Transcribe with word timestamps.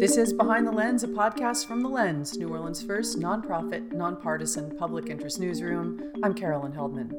This 0.00 0.16
is 0.16 0.32
Behind 0.32 0.66
the 0.66 0.72
Lens, 0.72 1.04
a 1.04 1.08
podcast 1.08 1.66
from 1.66 1.82
The 1.82 1.88
Lens, 1.90 2.34
New 2.38 2.48
Orleans' 2.48 2.82
first 2.82 3.20
nonprofit, 3.20 3.92
nonpartisan 3.92 4.74
public 4.78 5.10
interest 5.10 5.38
newsroom. 5.38 6.10
I'm 6.22 6.32
Carolyn 6.32 6.72
Heldman. 6.72 7.12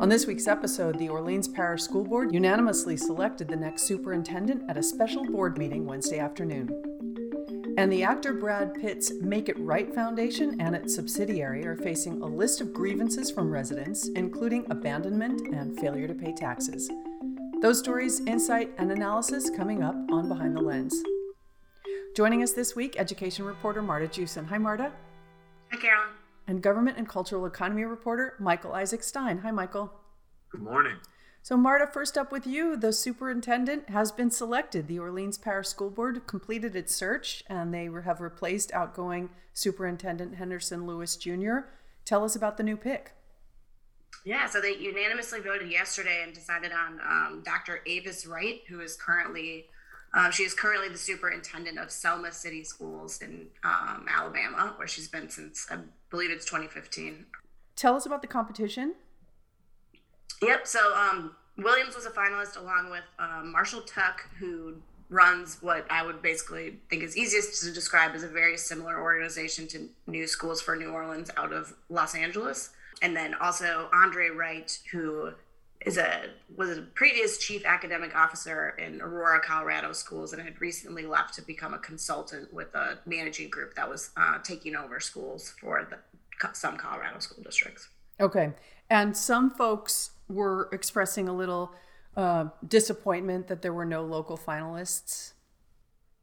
On 0.00 0.08
this 0.08 0.26
week's 0.26 0.46
episode, 0.46 0.98
the 0.98 1.10
Orleans 1.10 1.48
Parish 1.48 1.82
School 1.82 2.02
Board 2.02 2.32
unanimously 2.32 2.96
selected 2.96 3.46
the 3.46 3.56
next 3.56 3.82
superintendent 3.82 4.62
at 4.70 4.78
a 4.78 4.82
special 4.82 5.22
board 5.22 5.58
meeting 5.58 5.84
Wednesday 5.84 6.18
afternoon. 6.18 6.70
And 7.76 7.92
the 7.92 8.04
actor 8.04 8.32
Brad 8.32 8.72
Pitt's 8.72 9.12
Make 9.20 9.50
It 9.50 9.58
Right 9.58 9.94
Foundation 9.94 10.58
and 10.62 10.74
its 10.74 10.94
subsidiary 10.94 11.66
are 11.66 11.76
facing 11.76 12.22
a 12.22 12.26
list 12.26 12.62
of 12.62 12.72
grievances 12.72 13.30
from 13.30 13.50
residents, 13.50 14.08
including 14.16 14.64
abandonment 14.70 15.42
and 15.54 15.78
failure 15.78 16.08
to 16.08 16.14
pay 16.14 16.32
taxes. 16.32 16.90
Those 17.60 17.80
stories, 17.80 18.20
insight, 18.20 18.72
and 18.78 18.90
analysis 18.90 19.50
coming 19.50 19.82
up 19.82 19.94
on 20.10 20.30
Behind 20.30 20.56
the 20.56 20.62
Lens. 20.62 21.02
Joining 22.14 22.42
us 22.42 22.52
this 22.52 22.76
week, 22.76 22.96
education 22.98 23.46
reporter 23.46 23.80
Marta 23.80 24.06
Jewson. 24.06 24.44
Hi, 24.44 24.58
Marta. 24.58 24.92
Hi, 25.70 25.78
Carolyn. 25.78 26.10
And 26.46 26.62
government 26.62 26.98
and 26.98 27.08
cultural 27.08 27.46
economy 27.46 27.84
reporter 27.84 28.34
Michael 28.38 28.74
Isaac 28.74 29.02
Stein. 29.02 29.38
Hi, 29.38 29.50
Michael. 29.50 29.90
Good 30.50 30.60
morning. 30.60 30.96
So, 31.40 31.56
Marta, 31.56 31.86
first 31.86 32.18
up 32.18 32.30
with 32.30 32.46
you. 32.46 32.76
The 32.76 32.92
superintendent 32.92 33.88
has 33.88 34.12
been 34.12 34.30
selected. 34.30 34.88
The 34.88 34.98
Orleans 34.98 35.38
Parish 35.38 35.68
School 35.68 35.88
Board 35.88 36.26
completed 36.26 36.76
its 36.76 36.94
search 36.94 37.44
and 37.46 37.72
they 37.72 37.88
have 38.04 38.20
replaced 38.20 38.72
outgoing 38.72 39.30
Superintendent 39.54 40.34
Henderson 40.34 40.86
Lewis 40.86 41.16
Jr. 41.16 41.60
Tell 42.04 42.24
us 42.24 42.36
about 42.36 42.58
the 42.58 42.62
new 42.62 42.76
pick. 42.76 43.12
Yeah, 44.26 44.46
so 44.50 44.60
they 44.60 44.76
unanimously 44.76 45.40
voted 45.40 45.72
yesterday 45.72 46.20
and 46.22 46.34
decided 46.34 46.72
on 46.72 47.00
um, 47.00 47.42
Dr. 47.42 47.80
Avis 47.86 48.26
Wright, 48.26 48.60
who 48.68 48.80
is 48.80 48.96
currently 48.96 49.64
um, 50.14 50.30
she 50.30 50.42
is 50.42 50.52
currently 50.52 50.88
the 50.88 50.98
superintendent 50.98 51.78
of 51.78 51.90
Selma 51.90 52.32
City 52.32 52.64
Schools 52.64 53.20
in 53.22 53.46
um, 53.64 54.06
Alabama, 54.08 54.74
where 54.76 54.86
she's 54.86 55.08
been 55.08 55.30
since 55.30 55.66
I 55.70 55.78
believe 56.10 56.30
it's 56.30 56.44
2015. 56.44 57.24
Tell 57.76 57.96
us 57.96 58.04
about 58.04 58.20
the 58.20 58.28
competition. 58.28 58.94
Yep. 60.42 60.66
So 60.66 60.94
um, 60.94 61.34
Williams 61.56 61.94
was 61.94 62.04
a 62.04 62.10
finalist 62.10 62.60
along 62.60 62.90
with 62.90 63.04
um, 63.18 63.52
Marshall 63.52 63.82
Tuck, 63.82 64.28
who 64.38 64.74
runs 65.08 65.58
what 65.60 65.86
I 65.90 66.04
would 66.04 66.22
basically 66.22 66.78
think 66.88 67.02
is 67.02 67.16
easiest 67.16 67.62
to 67.62 67.72
describe 67.72 68.14
as 68.14 68.22
a 68.22 68.28
very 68.28 68.56
similar 68.56 69.00
organization 69.00 69.68
to 69.68 69.88
New 70.06 70.26
Schools 70.26 70.60
for 70.60 70.74
New 70.74 70.90
Orleans 70.90 71.30
out 71.36 71.52
of 71.52 71.74
Los 71.88 72.14
Angeles. 72.14 72.70
And 73.02 73.16
then 73.16 73.34
also 73.34 73.88
Andre 73.92 74.28
Wright, 74.30 74.78
who 74.90 75.32
is 75.84 75.98
a 75.98 76.30
was 76.56 76.76
a 76.78 76.82
previous 76.82 77.38
chief 77.38 77.64
academic 77.64 78.14
officer 78.14 78.70
in 78.78 79.00
Aurora, 79.00 79.40
Colorado 79.40 79.92
schools, 79.92 80.32
and 80.32 80.42
had 80.42 80.60
recently 80.60 81.06
left 81.06 81.34
to 81.34 81.42
become 81.42 81.74
a 81.74 81.78
consultant 81.78 82.52
with 82.52 82.74
a 82.74 82.98
managing 83.06 83.50
group 83.50 83.74
that 83.74 83.88
was 83.88 84.10
uh, 84.16 84.38
taking 84.42 84.76
over 84.76 85.00
schools 85.00 85.54
for 85.60 85.88
the, 85.90 85.98
some 86.52 86.76
Colorado 86.76 87.18
school 87.18 87.42
districts. 87.42 87.88
Okay, 88.20 88.52
and 88.90 89.16
some 89.16 89.50
folks 89.50 90.12
were 90.28 90.68
expressing 90.72 91.28
a 91.28 91.34
little 91.34 91.72
uh, 92.16 92.46
disappointment 92.66 93.48
that 93.48 93.62
there 93.62 93.72
were 93.72 93.86
no 93.86 94.04
local 94.04 94.36
finalists. 94.36 95.32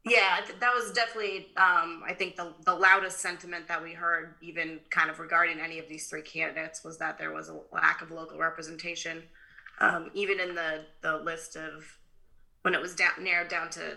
Yeah, 0.06 0.40
that 0.60 0.74
was 0.74 0.92
definitely, 0.92 1.48
um, 1.58 2.02
I 2.06 2.14
think, 2.16 2.36
the, 2.36 2.54
the 2.64 2.74
loudest 2.74 3.18
sentiment 3.18 3.68
that 3.68 3.82
we 3.82 3.92
heard, 3.92 4.34
even 4.40 4.80
kind 4.88 5.10
of 5.10 5.18
regarding 5.18 5.60
any 5.60 5.78
of 5.78 5.88
these 5.90 6.06
three 6.06 6.22
candidates, 6.22 6.82
was 6.82 6.96
that 6.98 7.18
there 7.18 7.34
was 7.34 7.50
a 7.50 7.60
lack 7.70 8.00
of 8.00 8.10
local 8.10 8.38
representation 8.38 9.22
um, 9.80 10.10
even 10.14 10.40
in 10.40 10.54
the 10.54 10.84
the 11.02 11.18
list 11.18 11.56
of 11.56 11.98
when 12.62 12.74
it 12.74 12.80
was 12.80 12.94
down, 12.94 13.12
narrowed 13.20 13.48
down 13.48 13.70
to 13.70 13.96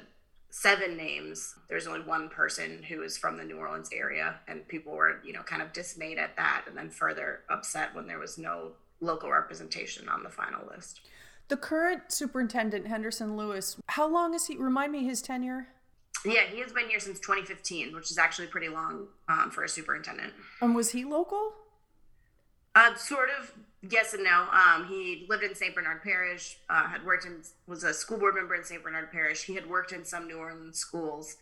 seven 0.49 0.95
names 0.95 1.55
there's 1.67 1.87
only 1.87 2.01
one 2.01 2.29
person 2.29 2.83
who 2.83 3.01
is 3.01 3.17
from 3.17 3.37
the 3.37 3.43
new 3.43 3.57
orleans 3.57 3.89
area 3.91 4.35
and 4.47 4.67
people 4.67 4.93
were 4.93 5.19
you 5.25 5.33
know 5.33 5.41
kind 5.41 5.63
of 5.63 5.73
dismayed 5.73 6.19
at 6.19 6.35
that 6.37 6.63
and 6.67 6.77
then 6.77 6.91
further 6.91 7.39
upset 7.49 7.89
when 7.95 8.05
there 8.05 8.19
was 8.19 8.37
no 8.37 8.71
local 9.01 9.31
representation 9.31 10.07
on 10.07 10.21
the 10.21 10.29
final 10.29 10.61
list. 10.67 11.01
The 11.47 11.57
current 11.57 12.03
superintendent 12.09 12.85
henderson 12.87 13.35
lewis 13.35 13.77
how 13.87 14.07
long 14.07 14.35
is 14.35 14.45
he 14.45 14.55
remind 14.55 14.91
me 14.91 15.03
his 15.03 15.23
tenure? 15.23 15.69
Yeah 16.23 16.43
he 16.51 16.59
has 16.59 16.71
been 16.71 16.87
here 16.87 16.99
since 16.99 17.19
2015 17.19 17.95
which 17.95 18.11
is 18.11 18.19
actually 18.19 18.47
pretty 18.47 18.69
long 18.69 19.07
um, 19.27 19.49
for 19.49 19.63
a 19.63 19.69
superintendent. 19.69 20.33
And 20.61 20.75
was 20.75 20.91
he 20.91 21.03
local? 21.03 21.53
Uh, 22.75 22.93
sort 22.93 23.29
of 23.39 23.53
yes 23.89 24.13
and 24.13 24.23
no. 24.23 24.47
Um, 24.51 24.85
he 24.87 25.25
lived 25.29 25.43
in 25.43 25.55
St. 25.55 25.75
Bernard 25.75 26.03
Parish, 26.03 26.57
uh, 26.69 26.87
had 26.87 27.05
worked 27.05 27.25
in, 27.25 27.41
was 27.67 27.83
a 27.83 27.93
school 27.93 28.17
board 28.17 28.35
member 28.35 28.55
in 28.55 28.63
St. 28.63 28.83
Bernard 28.83 29.11
Parish. 29.11 29.43
He 29.43 29.55
had 29.55 29.69
worked 29.69 29.91
in 29.91 30.05
some 30.05 30.27
New 30.27 30.37
Orleans 30.37 30.77
schools. 30.77 31.37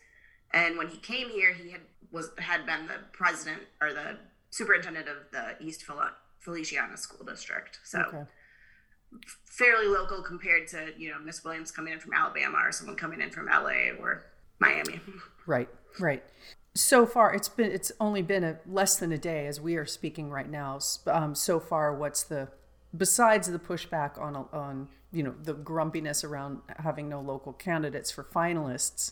And 0.53 0.77
when 0.77 0.87
he 0.87 0.97
came 0.97 1.29
here, 1.29 1.53
he 1.53 1.71
had 1.71 1.81
was 2.11 2.31
had 2.39 2.65
been 2.65 2.87
the 2.87 2.95
president 3.13 3.61
or 3.81 3.93
the 3.93 4.17
superintendent 4.49 5.07
of 5.07 5.15
the 5.31 5.55
East 5.65 5.85
Feliciana 6.39 6.97
School 6.97 7.25
District. 7.25 7.79
So 7.85 8.01
okay. 8.01 8.23
fairly 9.45 9.87
local 9.87 10.21
compared 10.21 10.67
to, 10.69 10.89
you 10.97 11.09
know, 11.09 11.19
Miss 11.19 11.43
Williams 11.45 11.71
coming 11.71 11.93
in 11.93 11.99
from 11.99 12.11
Alabama 12.13 12.57
or 12.65 12.73
someone 12.73 12.97
coming 12.97 13.21
in 13.21 13.29
from 13.29 13.45
LA 13.45 13.93
or 13.97 14.25
Miami. 14.59 14.99
Right, 15.47 15.69
right 15.99 16.23
so 16.73 17.05
far 17.05 17.33
it's 17.33 17.49
been 17.49 17.71
it's 17.71 17.91
only 17.99 18.21
been 18.21 18.43
a 18.43 18.57
less 18.65 18.95
than 18.97 19.11
a 19.11 19.17
day 19.17 19.47
as 19.47 19.59
we 19.59 19.75
are 19.75 19.85
speaking 19.85 20.29
right 20.29 20.49
now. 20.49 20.79
Um, 21.07 21.35
so 21.35 21.59
far 21.59 21.93
what's 21.93 22.23
the 22.23 22.49
besides 22.95 23.51
the 23.51 23.59
pushback 23.59 24.19
on 24.19 24.35
on 24.53 24.87
you 25.11 25.23
know 25.23 25.35
the 25.43 25.53
grumpiness 25.53 26.23
around 26.23 26.61
having 26.77 27.09
no 27.09 27.19
local 27.19 27.53
candidates 27.53 28.11
for 28.11 28.23
finalists 28.23 29.11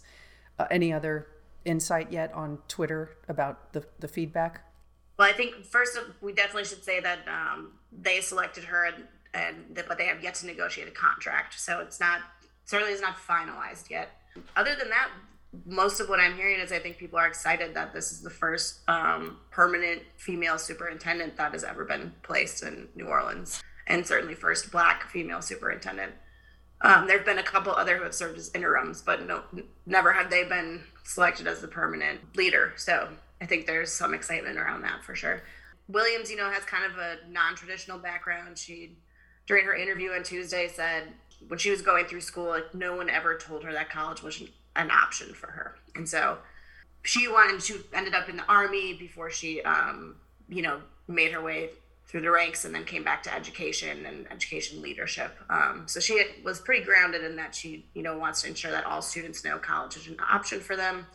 uh, 0.57 0.67
any 0.71 0.93
other 0.93 1.27
insight 1.65 2.11
yet 2.11 2.33
on 2.33 2.59
twitter 2.67 3.17
about 3.27 3.73
the 3.73 3.85
the 3.99 4.07
feedback? 4.07 4.63
Well 5.17 5.27
i 5.27 5.33
think 5.33 5.65
first 5.65 5.99
we 6.21 6.31
definitely 6.31 6.65
should 6.65 6.83
say 6.83 7.01
that 7.01 7.19
um, 7.27 7.73
they 7.91 8.21
selected 8.21 8.63
her 8.65 8.85
and, 8.85 9.03
and 9.33 9.83
but 9.87 9.97
they 9.97 10.05
have 10.05 10.23
yet 10.23 10.35
to 10.35 10.45
negotiate 10.45 10.87
a 10.87 10.91
contract. 10.91 11.59
So 11.59 11.81
it's 11.81 11.99
not 11.99 12.21
certainly 12.63 12.93
is 12.93 13.01
not 13.01 13.17
finalized 13.17 13.89
yet. 13.89 14.09
Other 14.55 14.75
than 14.75 14.89
that 14.89 15.09
most 15.65 15.99
of 15.99 16.09
what 16.09 16.19
I'm 16.19 16.35
hearing 16.35 16.59
is 16.59 16.71
I 16.71 16.79
think 16.79 16.97
people 16.97 17.17
are 17.17 17.27
excited 17.27 17.73
that 17.73 17.93
this 17.93 18.11
is 18.11 18.21
the 18.21 18.29
first 18.29 18.81
um, 18.87 19.37
permanent 19.49 20.03
female 20.17 20.57
superintendent 20.57 21.37
that 21.37 21.53
has 21.53 21.63
ever 21.63 21.85
been 21.85 22.13
placed 22.21 22.63
in 22.63 22.87
New 22.95 23.07
Orleans, 23.07 23.61
and 23.87 24.05
certainly 24.05 24.35
first 24.35 24.71
black 24.71 25.09
female 25.09 25.41
superintendent. 25.41 26.13
Um, 26.81 27.07
there 27.07 27.17
have 27.17 27.25
been 27.25 27.39
a 27.39 27.43
couple 27.43 27.73
other 27.73 27.97
who 27.97 28.03
have 28.03 28.13
served 28.15 28.37
as 28.37 28.51
interims, 28.53 29.01
but 29.01 29.25
no, 29.25 29.43
never 29.85 30.13
have 30.13 30.29
they 30.29 30.45
been 30.45 30.81
selected 31.03 31.47
as 31.47 31.61
the 31.61 31.67
permanent 31.67 32.37
leader. 32.37 32.73
So 32.77 33.09
I 33.41 33.45
think 33.45 33.65
there's 33.65 33.91
some 33.91 34.13
excitement 34.13 34.57
around 34.57 34.83
that 34.83 35.03
for 35.03 35.15
sure. 35.15 35.41
Williams, 35.87 36.29
you 36.29 36.37
know, 36.37 36.49
has 36.49 36.63
kind 36.63 36.89
of 36.89 36.97
a 36.97 37.17
non-traditional 37.29 37.97
background. 37.97 38.57
She, 38.57 38.97
during 39.47 39.65
her 39.65 39.75
interview 39.75 40.11
on 40.11 40.23
Tuesday, 40.23 40.67
said 40.67 41.11
when 41.47 41.57
she 41.57 41.71
was 41.71 41.81
going 41.81 42.05
through 42.05 42.21
school, 42.21 42.47
like 42.49 42.73
no 42.73 42.95
one 42.95 43.09
ever 43.09 43.37
told 43.37 43.63
her 43.63 43.73
that 43.73 43.89
college 43.89 44.21
was 44.21 44.41
an 44.75 44.91
option 44.91 45.33
for 45.33 45.47
her. 45.47 45.75
And 45.95 46.07
so 46.07 46.37
she 47.03 47.27
wanted, 47.27 47.61
she 47.61 47.75
ended 47.93 48.13
up 48.13 48.29
in 48.29 48.37
the 48.37 48.45
army 48.45 48.93
before 48.93 49.29
she, 49.29 49.61
um, 49.61 50.15
you 50.47 50.61
know, 50.61 50.81
made 51.07 51.31
her 51.31 51.41
way 51.41 51.69
through 52.07 52.21
the 52.21 52.31
ranks 52.31 52.65
and 52.65 52.73
then 52.73 52.83
came 52.85 53.03
back 53.03 53.21
to 53.21 53.33
education 53.33 54.05
and 54.07 54.25
education 54.31 54.81
leadership. 54.81 55.37
Um, 55.49 55.83
so 55.85 55.99
she 55.99 56.23
was 56.43 56.59
pretty 56.59 56.83
grounded 56.83 57.23
in 57.23 57.35
that 57.35 57.53
she, 57.53 57.85
you 57.93 58.01
know, 58.01 58.17
wants 58.17 58.41
to 58.41 58.47
ensure 58.47 58.71
that 58.71 58.85
all 58.85 59.01
students 59.01 59.45
know 59.45 59.59
college 59.59 59.95
is 59.95 60.07
an 60.07 60.17
option 60.27 60.59
for 60.59 60.75
them 60.75 61.05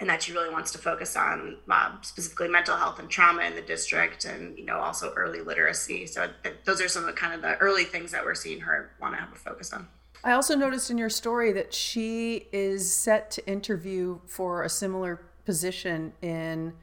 and 0.00 0.10
that 0.10 0.22
she 0.22 0.32
really 0.32 0.50
wants 0.50 0.70
to 0.72 0.78
focus 0.78 1.16
on 1.16 1.56
uh, 1.70 1.92
specifically 2.02 2.48
mental 2.48 2.76
health 2.76 2.98
and 2.98 3.08
trauma 3.08 3.42
in 3.42 3.54
the 3.54 3.62
district 3.62 4.26
and, 4.26 4.58
you 4.58 4.64
know, 4.66 4.76
also 4.76 5.14
early 5.14 5.40
literacy. 5.40 6.06
So 6.06 6.28
those 6.64 6.82
are 6.82 6.88
some 6.88 7.04
of 7.04 7.06
the 7.06 7.14
kind 7.14 7.34
of 7.34 7.40
the 7.40 7.56
early 7.56 7.84
things 7.84 8.12
that 8.12 8.24
we're 8.24 8.34
seeing 8.34 8.60
her 8.60 8.90
want 9.00 9.14
to 9.14 9.20
have 9.20 9.32
a 9.32 9.36
focus 9.36 9.72
on. 9.72 9.88
I 10.24 10.32
also 10.32 10.54
noticed 10.54 10.90
in 10.90 10.98
your 10.98 11.08
story 11.08 11.52
that 11.52 11.74
she 11.74 12.46
is 12.52 12.94
set 12.94 13.30
to 13.32 13.46
interview 13.46 14.20
for 14.26 14.62
a 14.62 14.68
similar 14.68 15.20
position 15.44 16.12
in, 16.22 16.74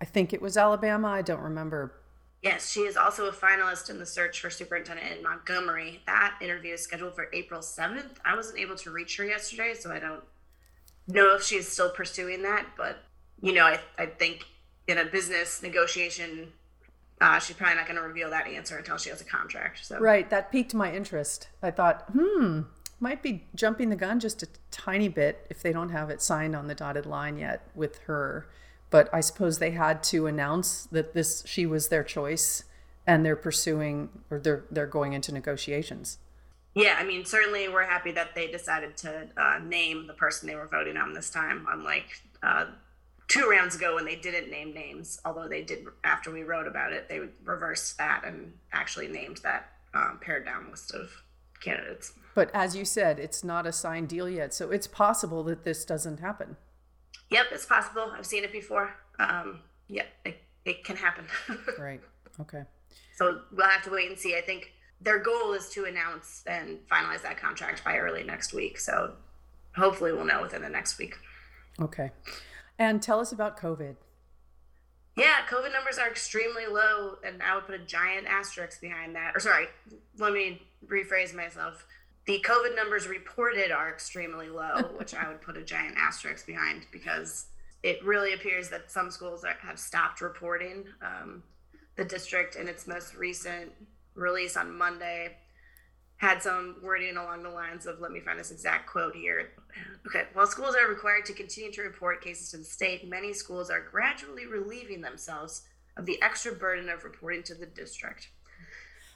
I 0.00 0.04
think 0.04 0.32
it 0.32 0.42
was 0.42 0.56
Alabama. 0.56 1.08
I 1.08 1.22
don't 1.22 1.40
remember. 1.40 1.94
Yes, 2.42 2.70
she 2.70 2.80
is 2.80 2.96
also 2.96 3.26
a 3.26 3.32
finalist 3.32 3.90
in 3.90 3.98
the 3.98 4.06
search 4.06 4.40
for 4.40 4.50
superintendent 4.50 5.18
in 5.18 5.22
Montgomery. 5.22 6.00
That 6.06 6.36
interview 6.40 6.74
is 6.74 6.82
scheduled 6.82 7.14
for 7.14 7.28
April 7.32 7.60
7th. 7.60 8.16
I 8.24 8.34
wasn't 8.34 8.58
able 8.58 8.76
to 8.76 8.90
reach 8.90 9.16
her 9.18 9.24
yesterday, 9.24 9.74
so 9.78 9.92
I 9.92 9.98
don't 9.98 10.22
know 11.06 11.34
if 11.36 11.44
she's 11.44 11.68
still 11.68 11.90
pursuing 11.90 12.42
that. 12.42 12.66
But, 12.76 12.96
you 13.42 13.52
know, 13.52 13.64
I, 13.66 13.78
I 13.98 14.06
think 14.06 14.46
in 14.88 14.98
a 14.98 15.04
business 15.04 15.62
negotiation, 15.62 16.52
uh, 17.20 17.38
she's 17.38 17.56
probably 17.56 17.76
not 17.76 17.86
going 17.86 17.96
to 17.96 18.02
reveal 18.02 18.30
that 18.30 18.46
answer 18.46 18.78
until 18.78 18.96
she 18.96 19.10
has 19.10 19.20
a 19.20 19.24
contract. 19.24 19.84
So 19.84 19.98
right, 19.98 20.28
that 20.30 20.50
piqued 20.50 20.74
my 20.74 20.92
interest. 20.92 21.48
I 21.62 21.70
thought, 21.70 22.06
hmm, 22.12 22.62
might 23.00 23.22
be 23.22 23.46
jumping 23.54 23.88
the 23.88 23.96
gun 23.96 24.20
just 24.20 24.42
a 24.42 24.48
tiny 24.70 25.08
bit 25.08 25.46
if 25.50 25.62
they 25.62 25.72
don't 25.72 25.88
have 25.88 26.10
it 26.10 26.20
signed 26.20 26.54
on 26.54 26.68
the 26.68 26.74
dotted 26.74 27.06
line 27.06 27.38
yet 27.38 27.66
with 27.74 27.98
her. 28.00 28.46
But 28.90 29.08
I 29.12 29.20
suppose 29.20 29.58
they 29.58 29.70
had 29.70 30.02
to 30.04 30.26
announce 30.26 30.84
that 30.86 31.14
this 31.14 31.42
she 31.46 31.64
was 31.64 31.88
their 31.88 32.04
choice 32.04 32.64
and 33.06 33.24
they're 33.24 33.36
pursuing 33.36 34.10
or 34.30 34.38
they're 34.38 34.64
they're 34.70 34.86
going 34.86 35.14
into 35.14 35.32
negotiations. 35.32 36.18
Yeah, 36.74 36.96
I 36.98 37.04
mean, 37.04 37.24
certainly 37.24 37.68
we're 37.68 37.84
happy 37.84 38.12
that 38.12 38.34
they 38.34 38.46
decided 38.46 38.96
to 38.98 39.28
uh, 39.36 39.58
name 39.58 40.06
the 40.06 40.12
person 40.12 40.48
they 40.48 40.54
were 40.54 40.68
voting 40.68 40.96
on 40.96 41.14
this 41.14 41.28
time, 41.28 41.66
unlike 41.68 42.22
uh, 42.44 42.66
two 43.26 43.48
rounds 43.48 43.74
ago 43.74 43.96
when 43.96 44.04
they 44.04 44.14
didn't 44.14 44.50
name 44.50 44.72
names. 44.72 45.20
Although 45.24 45.48
they 45.48 45.62
did, 45.62 45.86
after 46.04 46.30
we 46.30 46.42
wrote 46.44 46.68
about 46.68 46.92
it, 46.92 47.08
they 47.08 47.20
reversed 47.44 47.98
that 47.98 48.22
and 48.24 48.52
actually 48.72 49.08
named 49.08 49.38
that 49.38 49.72
um, 49.94 50.18
pared 50.20 50.44
down 50.44 50.70
list 50.70 50.94
of 50.94 51.10
candidates. 51.60 52.12
But 52.34 52.50
as 52.54 52.76
you 52.76 52.84
said, 52.84 53.18
it's 53.18 53.44
not 53.44 53.66
a 53.66 53.72
signed 53.72 54.08
deal 54.08 54.28
yet, 54.28 54.54
so 54.54 54.70
it's 54.70 54.86
possible 54.86 55.42
that 55.44 55.64
this 55.64 55.84
doesn't 55.84 56.20
happen. 56.20 56.56
Yep, 57.30 57.46
it's 57.52 57.66
possible. 57.66 58.12
I've 58.16 58.26
seen 58.26 58.44
it 58.44 58.52
before. 58.52 58.94
Um, 59.18 59.60
yeah, 59.88 60.04
it, 60.24 60.38
it 60.64 60.84
can 60.84 60.96
happen. 60.96 61.26
right. 61.78 62.00
Okay. 62.40 62.62
So 63.16 63.40
we'll 63.52 63.68
have 63.68 63.82
to 63.84 63.90
wait 63.90 64.08
and 64.08 64.18
see. 64.18 64.36
I 64.36 64.40
think 64.40 64.72
their 65.00 65.18
goal 65.18 65.52
is 65.52 65.68
to 65.70 65.84
announce 65.84 66.42
and 66.46 66.78
finalize 66.90 67.22
that 67.22 67.38
contract 67.38 67.84
by 67.84 67.98
early 67.98 68.22
next 68.22 68.52
week. 68.52 68.78
So 68.78 69.14
hopefully 69.76 70.12
we'll 70.12 70.24
know 70.24 70.42
within 70.42 70.62
the 70.62 70.68
next 70.68 70.98
week. 70.98 71.16
Okay. 71.80 72.10
And 72.78 73.02
tell 73.02 73.20
us 73.20 73.32
about 73.32 73.58
COVID. 73.58 73.96
Yeah, 75.16 75.36
COVID 75.48 75.72
numbers 75.72 75.98
are 75.98 76.08
extremely 76.08 76.66
low, 76.66 77.16
and 77.24 77.42
I 77.42 77.54
would 77.54 77.66
put 77.66 77.74
a 77.74 77.84
giant 77.84 78.26
asterisk 78.26 78.80
behind 78.80 79.16
that. 79.16 79.36
Or 79.36 79.40
sorry, 79.40 79.66
let 80.18 80.32
me 80.32 80.62
rephrase 80.86 81.34
myself. 81.34 81.84
The 82.26 82.44
COVID 82.46 82.76
numbers 82.76 83.08
reported 83.08 83.70
are 83.72 83.90
extremely 83.90 84.48
low, 84.48 84.82
which 84.96 85.14
I 85.14 85.28
would 85.28 85.42
put 85.42 85.56
a 85.56 85.62
giant 85.62 85.96
asterisk 85.98 86.46
behind 86.46 86.86
because 86.92 87.46
it 87.82 88.04
really 88.04 88.34
appears 88.34 88.68
that 88.70 88.90
some 88.90 89.10
schools 89.10 89.44
have 89.60 89.78
stopped 89.78 90.20
reporting. 90.20 90.84
Um, 91.02 91.42
the 91.96 92.04
district 92.04 92.56
in 92.56 92.68
its 92.68 92.86
most 92.86 93.14
recent 93.14 93.72
release 94.14 94.56
on 94.56 94.76
Monday 94.76 95.36
had 96.20 96.42
some 96.42 96.76
wording 96.82 97.16
along 97.16 97.42
the 97.42 97.48
lines 97.48 97.86
of 97.86 97.98
let 97.98 98.12
me 98.12 98.20
find 98.20 98.38
this 98.38 98.50
exact 98.50 98.86
quote 98.86 99.16
here. 99.16 99.52
Okay, 100.06 100.24
while 100.34 100.46
schools 100.46 100.76
are 100.78 100.86
required 100.86 101.24
to 101.24 101.32
continue 101.32 101.72
to 101.72 101.80
report 101.80 102.22
cases 102.22 102.50
to 102.50 102.58
the 102.58 102.64
state, 102.64 103.08
many 103.08 103.32
schools 103.32 103.70
are 103.70 103.80
gradually 103.80 104.44
relieving 104.44 105.00
themselves 105.00 105.62
of 105.96 106.04
the 106.04 106.20
extra 106.20 106.52
burden 106.52 106.90
of 106.90 107.04
reporting 107.04 107.42
to 107.44 107.54
the 107.54 107.66
district. 107.66 108.28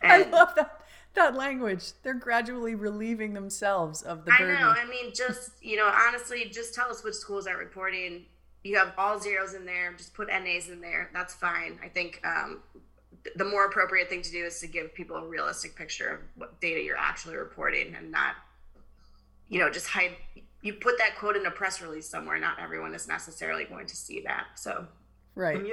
And 0.03 0.13
I 0.13 0.29
love 0.29 0.55
that 0.57 0.83
that 1.15 1.35
language. 1.35 1.93
They're 2.03 2.13
gradually 2.13 2.75
relieving 2.75 3.33
themselves 3.33 4.03
of 4.03 4.25
the 4.25 4.33
burden. 4.33 4.57
I 4.57 4.61
know. 4.61 4.69
I 4.69 4.85
mean, 4.85 5.13
just 5.15 5.53
you 5.63 5.77
know, 5.77 5.91
honestly, 5.95 6.51
just 6.51 6.75
tell 6.75 6.91
us 6.91 7.05
which 7.05 7.15
schools 7.15 7.47
are 7.47 7.57
reporting. 7.57 8.27
You 8.65 8.77
have 8.77 8.93
all 8.99 9.19
zeros 9.19 9.55
in 9.55 9.65
there. 9.65 9.95
Just 9.95 10.13
put 10.13 10.29
NAs 10.29 10.69
in 10.69 10.81
there. 10.81 11.11
That's 11.15 11.33
fine. 11.33 11.79
I 11.83 11.89
think 11.89 12.21
um, 12.27 12.61
the 13.37 13.45
more 13.45 13.67
appropriate 13.67 14.09
thing 14.09 14.23
to 14.23 14.31
do 14.31 14.45
is 14.45 14.61
to 14.61 14.67
give 14.67 14.95
people 14.95 15.17
a 15.17 15.27
realistic 15.27 15.75
picture 15.75 16.09
of 16.09 16.21
what 16.37 16.61
data 16.61 16.83
you're 16.83 16.97
actually 16.97 17.37
reporting 17.37 17.95
and 17.95 18.11
not 18.11 18.35
you 19.49 19.59
know 19.59 19.71
just 19.71 19.87
hide 19.87 20.13
you 20.65 20.73
put 20.73 20.97
that 20.99 21.17
quote 21.17 21.37
in 21.37 21.45
a 21.45 21.51
press 21.51 21.83
release 21.83 22.09
somewhere. 22.09 22.39
Not 22.39 22.59
everyone 22.59 22.95
is 22.95 23.07
necessarily 23.07 23.65
going 23.65 23.87
to 23.87 23.95
see 23.95 24.21
that. 24.23 24.47
So. 24.57 24.87
Right. 25.35 25.57
And 25.57 25.71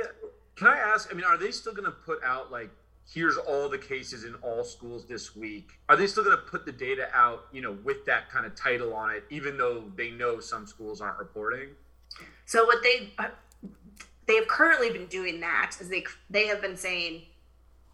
can 0.57 0.67
i 0.67 0.77
ask 0.77 1.09
i 1.09 1.15
mean 1.15 1.23
are 1.23 1.37
they 1.37 1.49
still 1.49 1.73
going 1.73 1.85
to 1.85 1.91
put 1.91 2.21
out 2.25 2.51
like 2.51 2.69
here's 3.09 3.37
all 3.37 3.69
the 3.69 3.77
cases 3.77 4.25
in 4.25 4.35
all 4.35 4.63
schools 4.63 5.05
this 5.05 5.35
week? 5.35 5.69
Are 5.87 5.95
they 5.95 6.07
still 6.07 6.23
going 6.23 6.35
to 6.35 6.43
put 6.43 6.65
the 6.65 6.71
data 6.71 7.07
out 7.13 7.45
you 7.51 7.61
know 7.61 7.71
with 7.83 8.05
that 8.05 8.29
kind 8.29 8.45
of 8.45 8.55
title 8.55 8.93
on 8.93 9.11
it 9.11 9.23
even 9.29 9.57
though 9.57 9.83
they 9.95 10.11
know 10.11 10.39
some 10.39 10.67
schools 10.67 10.99
aren't 10.99 11.19
reporting? 11.19 11.69
So 12.45 12.65
what 12.65 12.83
they 12.83 13.13
uh, 13.17 13.29
they 14.27 14.35
have 14.35 14.47
currently 14.47 14.91
been 14.91 15.07
doing 15.07 15.39
that 15.39 15.75
is 15.79 15.89
they 15.89 16.03
they 16.29 16.47
have 16.47 16.61
been 16.61 16.75
saying 16.75 17.23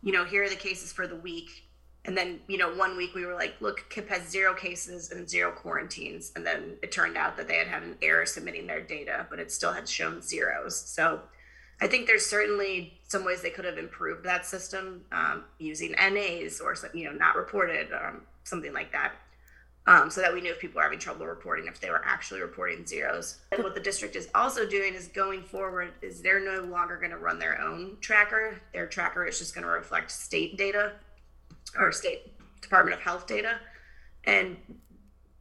you 0.03 0.11
know, 0.11 0.25
here 0.25 0.43
are 0.43 0.49
the 0.49 0.55
cases 0.55 0.91
for 0.91 1.07
the 1.07 1.15
week. 1.15 1.63
And 2.05 2.17
then, 2.17 2.39
you 2.47 2.57
know, 2.57 2.73
one 2.73 2.95
week 2.95 3.13
we 3.13 3.25
were 3.25 3.33
like, 3.33 3.55
look, 3.59 3.85
KIPP 3.89 4.07
has 4.07 4.29
zero 4.29 4.53
cases 4.53 5.11
and 5.11 5.29
zero 5.29 5.51
quarantines. 5.51 6.31
And 6.35 6.45
then 6.45 6.77
it 6.81 6.91
turned 6.91 7.17
out 7.17 7.35
that 7.35 7.49
they 7.49 7.55
had 7.55 7.67
had 7.67 7.83
an 7.83 7.97
error 8.01 8.25
submitting 8.25 8.65
their 8.65 8.81
data, 8.81 9.27
but 9.29 9.39
it 9.39 9.51
still 9.51 9.73
had 9.73 9.89
shown 9.89 10.21
zeros. 10.21 10.79
So 10.79 11.21
I 11.81 11.87
think 11.87 12.07
there's 12.07 12.25
certainly 12.25 12.99
some 13.07 13.25
ways 13.25 13.41
they 13.41 13.49
could 13.49 13.65
have 13.65 13.77
improved 13.77 14.23
that 14.23 14.45
system 14.45 15.03
um, 15.11 15.43
using 15.59 15.91
NAs 15.91 16.61
or, 16.61 16.75
you 16.93 17.05
know, 17.05 17.11
not 17.11 17.35
reported, 17.35 17.89
um, 17.91 18.21
something 18.45 18.73
like 18.73 18.93
that. 18.93 19.13
Um, 19.87 20.09
so 20.09 20.19
that 20.19 20.33
we 20.33 20.41
knew 20.41 20.51
if 20.51 20.59
people 20.59 20.79
were 20.79 20.83
having 20.83 20.99
trouble 20.99 21.25
reporting 21.25 21.67
if 21.67 21.79
they 21.79 21.89
were 21.89 22.03
actually 22.03 22.41
reporting 22.41 22.85
zeros. 22.85 23.39
And 23.53 23.63
what 23.63 23.73
the 23.73 23.79
district 23.79 24.17
is 24.17 24.27
also 24.35 24.67
doing 24.67 24.93
is 24.93 25.07
going 25.07 25.43
forward 25.43 25.93
is 26.01 26.21
they're 26.21 26.43
no 26.43 26.63
longer 26.63 26.97
going 26.97 27.11
to 27.11 27.17
run 27.17 27.39
their 27.39 27.61
own 27.61 27.95
tracker. 28.01 28.59
Their 28.73 28.87
tracker 28.87 29.25
is 29.25 29.39
just 29.39 29.55
going 29.55 29.63
to 29.63 29.69
reflect 29.69 30.11
state 30.11 30.57
data 30.57 30.91
or 31.79 31.93
state 31.93 32.33
Department 32.61 32.97
of 32.97 33.01
Health 33.01 33.27
data. 33.27 33.59
And 34.25 34.57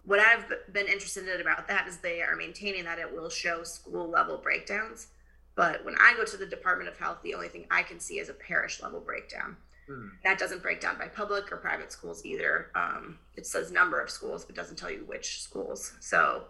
what 0.05 0.21
I've 0.21 0.45
been 0.73 0.87
interested 0.87 1.29
in 1.29 1.41
about 1.41 1.67
that 1.67 1.89
is 1.89 1.97
they 1.97 2.23
are 2.23 2.37
maintaining 2.37 2.85
that 2.85 3.01
it 3.01 3.13
will 3.13 3.29
show 3.29 3.65
school 3.65 4.09
level 4.09 4.39
breakdowns. 4.39 5.09
But 5.57 5.85
when 5.85 5.97
I 5.99 6.15
go 6.17 6.25
to 6.25 6.37
the 6.37 6.47
Department 6.47 6.89
of 6.89 6.97
Health, 6.97 7.19
the 7.25 7.35
only 7.35 7.49
thing 7.49 7.67
I 7.71 7.83
can 7.83 7.99
see 7.99 8.21
is 8.21 8.29
a 8.29 8.35
parish 8.35 8.81
level 8.81 9.01
breakdown. 9.01 9.57
Mm. 9.89 10.11
That 10.25 10.39
doesn't 10.39 10.63
break 10.63 10.81
down 10.81 10.99
by 10.99 11.09
public 11.09 11.53
or 11.53 11.57
private 11.57 11.93
schools 11.93 12.25
either. 12.25 12.71
Um, 12.75 13.19
it 13.37 13.47
says 13.47 13.71
number 13.71 14.01
of 14.01 14.11
schools, 14.11 14.45
but 14.45 14.57
doesn't 14.57 14.77
tell 14.77 14.91
you 14.91 15.05
which 15.07 15.43
schools. 15.43 15.95
So 16.01 16.45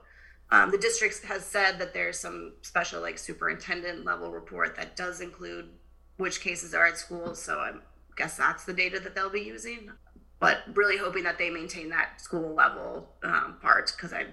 um, 0.51 0.71
the 0.71 0.79
district 0.79 1.25
has 1.25 1.45
said 1.45 1.79
that 1.79 1.93
there's 1.93 2.19
some 2.19 2.53
special 2.63 3.03
like 3.03 3.19
superintendent 3.19 4.05
level 4.05 4.31
report 4.31 4.77
that 4.77 4.97
does 4.97 5.21
include 5.21 5.69
which 6.17 6.41
cases 6.41 6.75
are 6.75 6.87
at 6.87 6.97
schools. 6.97 7.43
So 7.43 7.59
I 7.59 7.73
guess 8.17 8.37
that's 8.37 8.65
the 8.65 8.73
data 8.73 9.01
that 9.01 9.15
they'll 9.15 9.31
be 9.31 9.41
using. 9.41 9.91
But 10.39 10.59
really 10.75 10.99
hoping 10.99 11.25
that 11.25 11.39
they 11.39 11.51
maintain 11.51 11.89
that 11.91 12.21
school 12.21 12.55
level 12.55 13.09
um, 13.23 13.57
part 13.61 13.93
because 13.97 14.13
I 14.13 14.27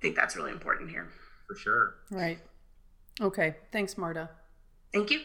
think 0.00 0.14
that's 0.14 0.36
really 0.36 0.52
important 0.52 0.90
here. 0.90 1.08
For 1.46 1.56
sure. 1.56 1.94
Right. 2.10 2.38
Okay. 3.20 3.56
Thanks, 3.72 3.98
Marta. 3.98 4.28
Thank 4.92 5.10
you. 5.10 5.20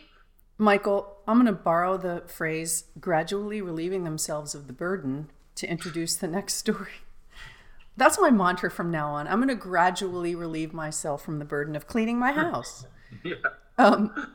Michael, 0.58 1.18
I'm 1.28 1.38
going 1.38 1.48
to 1.48 1.52
borrow 1.52 1.98
the 1.98 2.24
phrase 2.28 2.86
gradually 3.00 3.62
relieving 3.62 4.04
themselves 4.04 4.56
of 4.56 4.68
the 4.68 4.74
burden 4.74 5.30
to 5.56 5.70
introduce 5.70 6.16
the 6.16 6.28
next 6.28 6.56
story. 6.56 6.92
That's 7.98 8.20
my 8.20 8.30
mantra 8.30 8.72
from 8.72 8.92
now 8.92 9.10
on. 9.10 9.28
I'm 9.28 9.38
going 9.38 9.50
to 9.50 9.56
gradually 9.56 10.36
relieve 10.36 10.74
myself 10.74 11.24
from 11.24 11.40
the 11.40 11.46
burden 11.46 11.76
of 11.76 11.88
cleaning 11.88 12.18
my 12.18 12.32
house. 12.32 12.86
yeah. 13.24 13.36
um, 13.78 14.34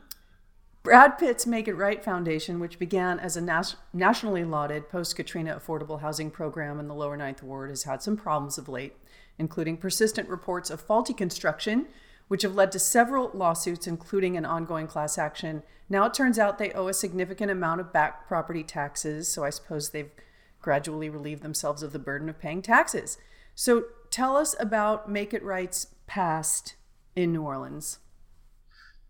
Brad 0.83 1.19
Pitt's 1.19 1.45
Make 1.45 1.67
It 1.67 1.75
Right 1.75 2.03
Foundation, 2.03 2.59
which 2.59 2.79
began 2.79 3.19
as 3.19 3.37
a 3.37 3.41
nas- 3.41 3.75
nationally 3.93 4.43
lauded 4.43 4.89
post 4.89 5.15
Katrina 5.15 5.55
affordable 5.55 6.01
housing 6.01 6.31
program 6.31 6.79
in 6.79 6.87
the 6.87 6.95
lower 6.95 7.15
ninth 7.15 7.43
ward, 7.43 7.69
has 7.69 7.83
had 7.83 8.01
some 8.01 8.17
problems 8.17 8.57
of 8.57 8.67
late, 8.67 8.95
including 9.37 9.77
persistent 9.77 10.27
reports 10.27 10.71
of 10.71 10.81
faulty 10.81 11.13
construction, 11.13 11.87
which 12.31 12.43
have 12.43 12.55
led 12.55 12.71
to 12.71 12.79
several 12.79 13.29
lawsuits, 13.33 13.87
including 13.87 14.37
an 14.37 14.45
ongoing 14.45 14.87
class 14.87 15.17
action. 15.17 15.61
Now 15.89 16.05
it 16.05 16.13
turns 16.13 16.39
out 16.39 16.59
they 16.59 16.71
owe 16.71 16.87
a 16.87 16.93
significant 16.93 17.51
amount 17.51 17.81
of 17.81 17.91
back 17.91 18.25
property 18.25 18.63
taxes, 18.63 19.27
so 19.27 19.43
I 19.43 19.49
suppose 19.49 19.89
they've 19.89 20.13
gradually 20.61 21.09
relieved 21.09 21.43
themselves 21.43 21.83
of 21.83 21.91
the 21.91 21.99
burden 21.99 22.29
of 22.29 22.39
paying 22.39 22.61
taxes. 22.61 23.17
So 23.53 23.83
tell 24.11 24.37
us 24.37 24.55
about 24.61 25.11
Make 25.11 25.33
It 25.33 25.43
Right's 25.43 25.87
past 26.07 26.75
in 27.17 27.33
New 27.33 27.41
Orleans. 27.41 27.99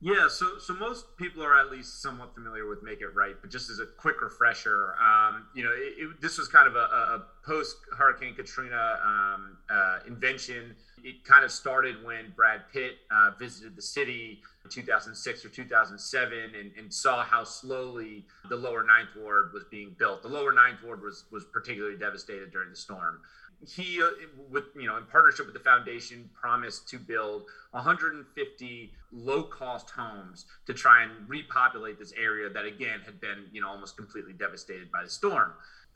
Yeah, 0.04 0.28
so 0.30 0.58
so 0.58 0.74
most 0.74 1.16
people 1.16 1.44
are 1.44 1.60
at 1.60 1.70
least 1.70 2.02
somewhat 2.02 2.34
familiar 2.34 2.68
with 2.68 2.82
Make 2.82 3.02
It 3.02 3.14
Right, 3.14 3.36
but 3.40 3.52
just 3.52 3.70
as 3.70 3.78
a 3.78 3.86
quick 3.86 4.20
refresher, 4.24 4.96
um, 5.00 5.46
you 5.54 5.64
know, 5.64 5.70
it, 5.72 5.94
it, 6.04 6.22
this 6.22 6.40
was 6.40 6.48
kind 6.48 6.66
of 6.66 6.76
a, 6.76 6.80
a 6.80 7.24
post 7.46 7.78
Hurricane 7.96 8.34
Katrina 8.34 9.00
um, 9.06 9.58
uh, 9.70 10.00
invention. 10.08 10.76
It 11.04 11.24
kind 11.24 11.46
of 11.46 11.52
started 11.52 12.04
when 12.04 12.34
Brad 12.36 12.62
Pitt 12.74 12.94
uh, 13.12 13.32
visited 13.38 13.76
the 13.76 13.82
city 13.84 14.42
in 14.64 14.72
2006 14.72 15.46
or 15.46 15.50
2007 15.50 16.40
and, 16.60 16.72
and, 16.78 16.92
saw 16.92 17.24
how 17.24 17.44
slowly 17.44 18.26
the 18.50 18.56
lower 18.56 18.84
Ninth 18.84 19.10
Ward 19.16 19.52
was 19.54 19.66
being 19.70 19.96
built. 20.00 20.24
The 20.24 20.30
lower 20.30 20.52
Ninth 20.52 20.80
Ward 20.84 21.04
was 21.04 21.26
was 21.32 21.46
particularly 21.46 21.98
devastated 21.98 22.52
during 22.52 22.72
the 22.72 22.76
storm 22.76 23.22
he, 23.68 24.02
uh, 24.02 24.08
with 24.50 24.66
you 24.76 24.88
know, 24.88 24.98
in 24.98 25.06
partnership 25.06 25.46
with 25.46 25.54
the 25.54 25.62
foundation, 25.62 26.30
promised 26.34 26.88
to 26.90 26.98
build 26.98 27.44
150 27.72 28.92
low-cost 29.12 29.90
homes 29.90 30.46
to 30.66 30.74
try 30.74 31.04
and 31.04 31.12
repopulate 31.28 32.00
this 32.00 32.14
area 32.18 32.50
that 32.50 32.66
again 32.66 33.02
had 33.06 33.20
been 33.22 33.46
you 33.52 33.62
know 33.62 33.70
almost 33.70 33.98
completely 33.98 34.34
devastated 34.34 34.92
by 34.92 35.04
the 35.04 35.10
storm. 35.10 35.52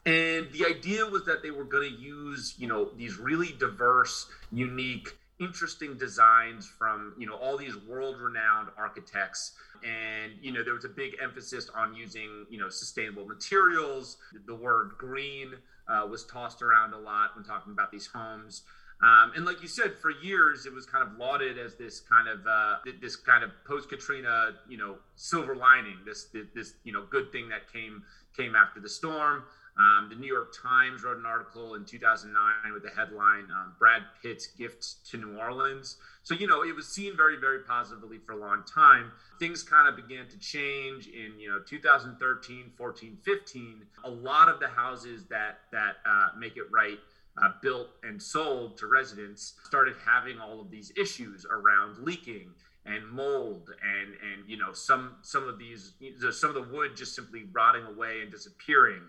And 0.06 0.52
the 0.52 0.68
idea 0.68 1.06
was 1.06 1.26
that 1.26 1.42
they 1.42 1.50
were 1.50 1.64
going 1.64 1.90
to 1.92 2.00
use 2.00 2.56
you 2.58 2.68
know 2.68 2.90
these 2.98 3.18
really 3.18 3.56
diverse, 3.58 4.28
unique, 4.52 5.18
interesting 5.40 5.98
designs 5.98 6.68
from 6.68 7.14
you 7.18 7.28
know 7.28 7.36
all 7.36 7.58
these 7.58 7.76
world-renowned 7.76 8.70
architects 8.78 9.54
and 9.86 10.34
you 10.42 10.52
know 10.52 10.64
there 10.64 10.74
was 10.74 10.86
a 10.86 10.90
big 10.90 11.16
emphasis 11.22 11.70
on 11.76 11.94
using 11.94 12.46
you 12.50 12.60
know 12.60 12.70
sustainable 12.70 13.26
materials 13.26 14.18
the 14.48 14.56
word 14.56 14.92
green 14.98 15.54
uh, 15.88 16.06
was 16.10 16.26
tossed 16.26 16.62
around 16.62 16.94
a 16.94 16.98
lot 16.98 17.36
when 17.36 17.46
talking 17.46 17.72
about 17.72 17.92
these 17.92 18.08
homes. 18.08 18.64
Um, 19.04 19.34
and 19.36 19.46
like 19.46 19.62
you 19.62 19.68
said, 19.68 19.98
for 20.02 20.10
years 20.10 20.66
it 20.66 20.74
was 20.74 20.86
kind 20.86 21.04
of 21.08 21.18
lauded 21.18 21.60
as 21.60 21.76
this 21.76 22.00
kind 22.00 22.28
of 22.28 22.48
uh, 22.48 22.78
this 23.02 23.16
kind 23.16 23.44
of 23.44 23.52
post 23.68 23.90
Katrina, 23.90 24.52
you 24.70 24.78
know, 24.78 24.98
silver 25.16 25.56
lining, 25.56 25.98
this 26.06 26.28
this 26.56 26.74
you 26.84 26.94
know 26.94 27.06
good 27.10 27.32
thing 27.32 27.50
that 27.50 27.72
came 27.72 28.04
came 28.36 28.56
after 28.56 28.80
the 28.80 28.90
storm. 28.90 29.44
Um, 29.78 30.08
the 30.10 30.16
New 30.16 30.28
York 30.28 30.54
Times 30.62 31.04
wrote 31.04 31.18
an 31.18 31.26
article 31.26 31.76
in 31.76 31.84
2009 31.84 32.74
with 32.74 32.84
the 32.84 32.90
headline 32.90 33.48
um, 33.52 33.74
Brad 33.78 34.04
Pitt's 34.22 34.48
Gift 34.48 35.06
to 35.12 35.18
New 35.18 35.38
Orleans. 35.38 35.98
So, 36.24 36.34
you 36.34 36.48
know, 36.48 36.64
it 36.64 36.74
was 36.74 36.88
seen 36.88 37.18
very, 37.18 37.38
very 37.38 37.60
positively 37.60 38.18
for 38.18 38.32
a 38.32 38.38
long 38.38 38.64
time. 38.64 39.12
Things 39.38 39.64
kind 39.64 39.90
of 39.90 39.96
began 39.96 40.28
to 40.30 40.40
change 40.40 41.08
in, 41.08 41.38
you 41.38 41.50
know, 41.50 41.60
2013, 41.60 42.72
14, 42.78 43.18
15. 43.22 43.82
A 44.06 44.10
lot 44.10 44.48
of 44.48 44.62
the 44.62 44.68
houses 44.68 45.26
that, 45.26 45.60
that 45.74 45.98
uh, 46.06 46.28
make 46.38 46.56
it 46.56 46.66
right 46.72 47.00
uh, 47.44 47.50
built 47.62 47.90
and 48.04 48.22
sold 48.22 48.78
to 48.78 48.88
residents 48.88 49.56
started 49.66 49.96
having 50.06 50.40
all 50.40 50.62
of 50.62 50.72
these 50.72 50.94
issues 50.98 51.46
around 51.52 51.98
leaking 52.00 52.50
and 52.86 53.08
mold 53.10 53.72
and 53.84 54.14
and 54.14 54.48
you 54.48 54.58
know 54.58 54.72
some 54.72 55.16
some 55.22 55.48
of 55.48 55.58
these 55.58 55.94
some 56.32 56.50
of 56.50 56.56
the 56.56 56.74
wood 56.74 56.96
just 56.96 57.16
simply 57.16 57.46
rotting 57.52 57.84
away 57.84 58.22
and 58.22 58.32
disappearing 58.32 59.02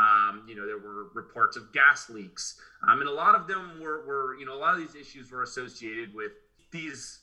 um, 0.00 0.42
you 0.46 0.54
know, 0.54 0.66
there 0.66 0.78
were 0.78 1.08
reports 1.12 1.56
of 1.56 1.72
gas 1.72 2.08
leaks, 2.08 2.54
um, 2.88 3.00
and 3.00 3.08
a 3.08 3.12
lot 3.12 3.34
of 3.34 3.46
them 3.46 3.78
were, 3.80 4.00
were, 4.00 4.34
you 4.34 4.46
know, 4.46 4.54
a 4.54 4.56
lot 4.56 4.72
of 4.72 4.80
these 4.80 4.94
issues 4.94 5.30
were 5.30 5.42
associated 5.42 6.14
with 6.14 6.32
these 6.70 7.18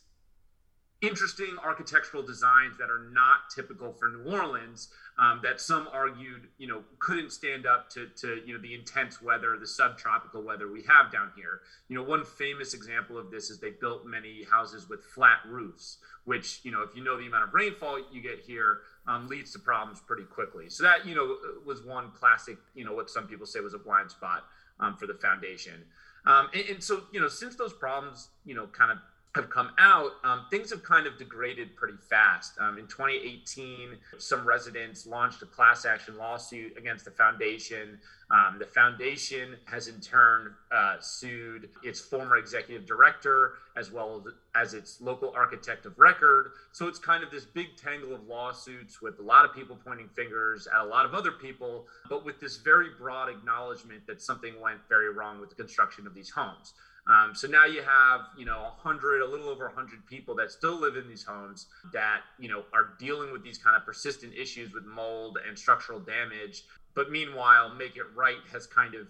interesting 1.02 1.56
architectural 1.64 2.24
designs 2.24 2.78
that 2.78 2.90
are 2.90 3.10
not 3.12 3.50
typical 3.54 3.94
for 3.94 4.10
New 4.10 4.32
Orleans. 4.32 4.90
Um, 5.20 5.40
that 5.42 5.60
some 5.60 5.88
argued, 5.92 6.48
you 6.60 6.68
know, 6.68 6.84
couldn't 7.00 7.32
stand 7.32 7.66
up 7.66 7.90
to, 7.90 8.08
to, 8.18 8.40
you 8.46 8.54
know, 8.54 8.62
the 8.62 8.76
intense 8.76 9.20
weather, 9.20 9.58
the 9.60 9.66
subtropical 9.66 10.44
weather 10.44 10.72
we 10.72 10.84
have 10.84 11.12
down 11.12 11.32
here. 11.36 11.62
You 11.88 11.96
know, 11.96 12.04
one 12.04 12.24
famous 12.24 12.76
example 12.76 13.18
of 13.18 13.32
this 13.32 13.50
is 13.50 13.60
they 13.60 13.72
built 13.72 14.06
many 14.06 14.44
houses 14.44 14.88
with 14.88 15.04
flat 15.04 15.40
roofs, 15.48 15.98
which, 16.26 16.60
you 16.62 16.72
know, 16.72 16.84
if 16.84 16.96
you 16.96 17.04
know 17.04 17.18
the 17.18 17.26
amount 17.26 17.46
of 17.46 17.54
rainfall 17.56 18.00
you 18.12 18.22
get 18.22 18.42
here, 18.46 18.82
um, 19.08 19.28
leads 19.28 19.52
to 19.54 19.60
problems 19.60 20.02
pretty 20.06 20.26
quickly. 20.26 20.70
So 20.70 20.84
that, 20.84 21.08
you 21.08 21.16
know, 21.16 21.38
was 21.66 21.82
one 21.82 22.12
classic, 22.12 22.58
you 22.76 22.86
know, 22.86 22.94
what 22.94 23.10
some 23.10 23.26
people 23.26 23.48
say 23.48 23.60
was 23.60 23.74
a 23.74 23.80
blind 23.80 24.12
spot 24.12 24.44
um, 24.80 24.98
for 24.98 25.08
the 25.08 25.16
foundation. 25.16 25.84
Um, 26.28 26.50
and, 26.54 26.64
and 26.70 26.84
so, 26.84 27.06
you 27.12 27.20
know, 27.20 27.28
since 27.28 27.56
those 27.56 27.74
problems, 27.74 28.28
you 28.46 28.54
know, 28.54 28.68
kind 28.68 28.92
of 28.92 29.00
have 29.38 29.50
come 29.50 29.72
out, 29.78 30.12
um, 30.24 30.46
things 30.50 30.72
have 30.72 30.84
kind 30.84 31.08
of 31.08 31.18
degraded 31.18 31.76
pretty 31.76 31.98
fast. 32.10 32.54
Um, 32.60 32.78
in 32.78 32.88
2018, 32.88 33.96
some 34.18 34.46
residents 34.46 35.06
launched 35.06 35.42
a 35.44 35.46
class 35.46 35.86
action 35.86 36.18
lawsuit 36.18 36.78
against 36.78 37.06
the 37.06 37.12
foundation. 37.12 38.00
Um, 38.30 38.58
the 38.60 38.66
foundation 38.66 39.56
has 39.66 39.88
in 39.88 40.02
turn 40.02 40.54
uh, 40.72 40.96
sued 41.00 41.70
its 41.84 42.02
former 42.02 42.38
executive 42.38 42.86
director 42.86 43.54
as 43.78 43.92
well 43.92 44.26
as 44.56 44.74
its 44.74 45.00
local 45.00 45.32
architect 45.36 45.86
of 45.86 45.98
record. 45.98 46.52
So 46.74 46.88
it's 46.88 47.00
kind 47.00 47.24
of 47.24 47.32
this 47.32 47.46
big 47.46 47.78
tangle 47.78 48.14
of 48.14 48.28
lawsuits 48.28 49.02
with 49.02 49.20
a 49.20 49.24
lot 49.24 49.46
of 49.46 49.54
people 49.54 49.78
pointing 49.86 50.10
fingers 50.10 50.68
at 50.68 50.82
a 50.82 50.86
lot 50.86 51.06
of 51.06 51.14
other 51.14 51.32
people, 51.32 51.86
but 52.10 52.26
with 52.26 52.40
this 52.40 52.58
very 52.58 52.90
broad 52.98 53.30
acknowledgement 53.30 54.06
that 54.08 54.22
something 54.22 54.60
went 54.60 54.80
very 54.90 55.14
wrong 55.14 55.40
with 55.40 55.50
the 55.50 55.56
construction 55.56 56.08
of 56.08 56.14
these 56.14 56.30
homes. 56.30 56.74
Um, 57.10 57.34
so 57.34 57.48
now 57.48 57.66
you 57.66 57.82
have, 57.82 58.22
you 58.36 58.46
know, 58.46 58.72
100, 58.84 59.22
a 59.22 59.26
little 59.26 59.48
over 59.48 59.66
100 59.66 60.06
people 60.06 60.36
that 60.36 60.52
still 60.52 60.80
live 60.80 60.98
in 60.98 61.08
these 61.08 61.24
homes 61.24 61.68
that, 61.94 62.22
you 62.38 62.50
know, 62.50 62.66
are 62.74 62.94
dealing 63.00 63.32
with 63.32 63.44
these 63.44 63.58
kind 63.58 63.76
of 63.76 63.86
persistent 63.86 64.34
issues 64.34 64.74
with 64.74 64.86
mold 64.86 65.38
and 65.48 65.58
structural 65.58 66.00
damage. 66.00 66.64
But 66.96 67.10
meanwhile, 67.10 67.74
Make 67.74 67.96
It 67.96 68.06
Right 68.14 68.42
has 68.52 68.68
kind 68.68 68.94
of 68.94 69.08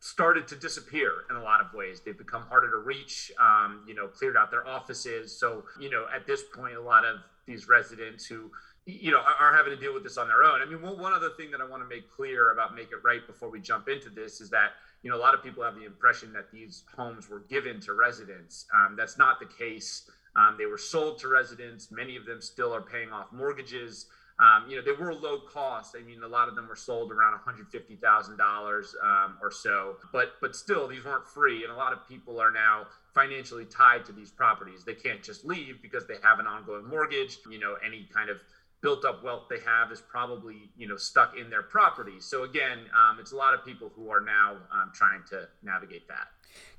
started 0.00 0.46
to 0.48 0.56
disappear 0.56 1.24
in 1.30 1.36
a 1.36 1.42
lot 1.42 1.60
of 1.60 1.72
ways. 1.72 2.00
They've 2.04 2.18
become 2.18 2.42
harder 2.42 2.70
to 2.70 2.78
reach, 2.78 3.32
um, 3.40 3.84
you 3.86 3.94
know, 3.94 4.08
cleared 4.08 4.36
out 4.36 4.50
their 4.50 4.66
offices. 4.66 5.38
So, 5.38 5.64
you 5.80 5.90
know, 5.90 6.06
at 6.14 6.26
this 6.26 6.42
point, 6.54 6.76
a 6.76 6.80
lot 6.80 7.04
of 7.04 7.20
these 7.46 7.68
residents 7.68 8.26
who, 8.26 8.50
you 8.86 9.12
know, 9.12 9.22
are 9.40 9.54
having 9.54 9.72
to 9.72 9.80
deal 9.80 9.94
with 9.94 10.02
this 10.02 10.18
on 10.18 10.28
their 10.28 10.42
own. 10.42 10.60
I 10.60 10.66
mean, 10.66 10.82
one 10.82 11.12
other 11.12 11.30
thing 11.38 11.50
that 11.52 11.60
I 11.60 11.64
want 11.64 11.82
to 11.82 11.88
make 11.88 12.10
clear 12.10 12.50
about 12.52 12.74
Make 12.74 12.90
It 12.90 13.02
Right 13.02 13.26
before 13.26 13.48
we 13.48 13.60
jump 13.60 13.88
into 13.88 14.10
this 14.10 14.42
is 14.42 14.50
that 14.50 14.72
you 15.04 15.10
know, 15.10 15.16
a 15.16 15.20
lot 15.20 15.34
of 15.34 15.42
people 15.42 15.62
have 15.62 15.74
the 15.74 15.84
impression 15.84 16.32
that 16.32 16.50
these 16.50 16.82
homes 16.96 17.28
were 17.28 17.40
given 17.40 17.78
to 17.82 17.92
residents. 17.92 18.64
Um, 18.74 18.96
that's 18.96 19.18
not 19.18 19.38
the 19.38 19.46
case. 19.46 20.10
Um, 20.34 20.56
they 20.58 20.64
were 20.64 20.78
sold 20.78 21.18
to 21.20 21.28
residents. 21.28 21.92
Many 21.92 22.16
of 22.16 22.24
them 22.24 22.40
still 22.40 22.74
are 22.74 22.80
paying 22.80 23.12
off 23.12 23.26
mortgages. 23.30 24.06
Um, 24.40 24.64
you 24.68 24.76
know, 24.76 24.82
they 24.82 24.92
were 24.92 25.14
low 25.14 25.38
cost. 25.40 25.94
I 25.96 26.02
mean, 26.02 26.22
a 26.22 26.26
lot 26.26 26.48
of 26.48 26.56
them 26.56 26.66
were 26.68 26.74
sold 26.74 27.12
around 27.12 27.38
$150,000 27.46 29.04
um, 29.04 29.36
or 29.40 29.50
so, 29.50 29.96
but 30.10 30.32
but 30.40 30.56
still, 30.56 30.88
these 30.88 31.04
weren't 31.04 31.28
free, 31.28 31.62
and 31.62 31.72
a 31.72 31.76
lot 31.76 31.92
of 31.92 32.08
people 32.08 32.40
are 32.40 32.50
now 32.50 32.86
financially 33.14 33.64
tied 33.66 34.04
to 34.06 34.12
these 34.12 34.32
properties. 34.32 34.84
They 34.84 34.94
can't 34.94 35.22
just 35.22 35.44
leave 35.44 35.80
because 35.82 36.08
they 36.08 36.16
have 36.24 36.40
an 36.40 36.48
ongoing 36.48 36.84
mortgage. 36.84 37.38
You 37.48 37.60
know, 37.60 37.76
any 37.86 38.08
kind 38.12 38.28
of 38.28 38.38
built 38.84 39.04
up 39.06 39.24
wealth 39.24 39.44
they 39.48 39.60
have 39.60 39.90
is 39.90 40.02
probably 40.02 40.70
you 40.76 40.86
know 40.86 40.96
stuck 40.96 41.36
in 41.38 41.48
their 41.48 41.62
property. 41.62 42.20
So 42.20 42.44
again 42.44 42.80
um, 42.94 43.18
it's 43.18 43.32
a 43.32 43.36
lot 43.36 43.54
of 43.54 43.64
people 43.64 43.90
who 43.96 44.10
are 44.10 44.20
now 44.20 44.58
um, 44.70 44.92
trying 44.94 45.22
to 45.30 45.48
navigate 45.62 46.06
that. 46.08 46.28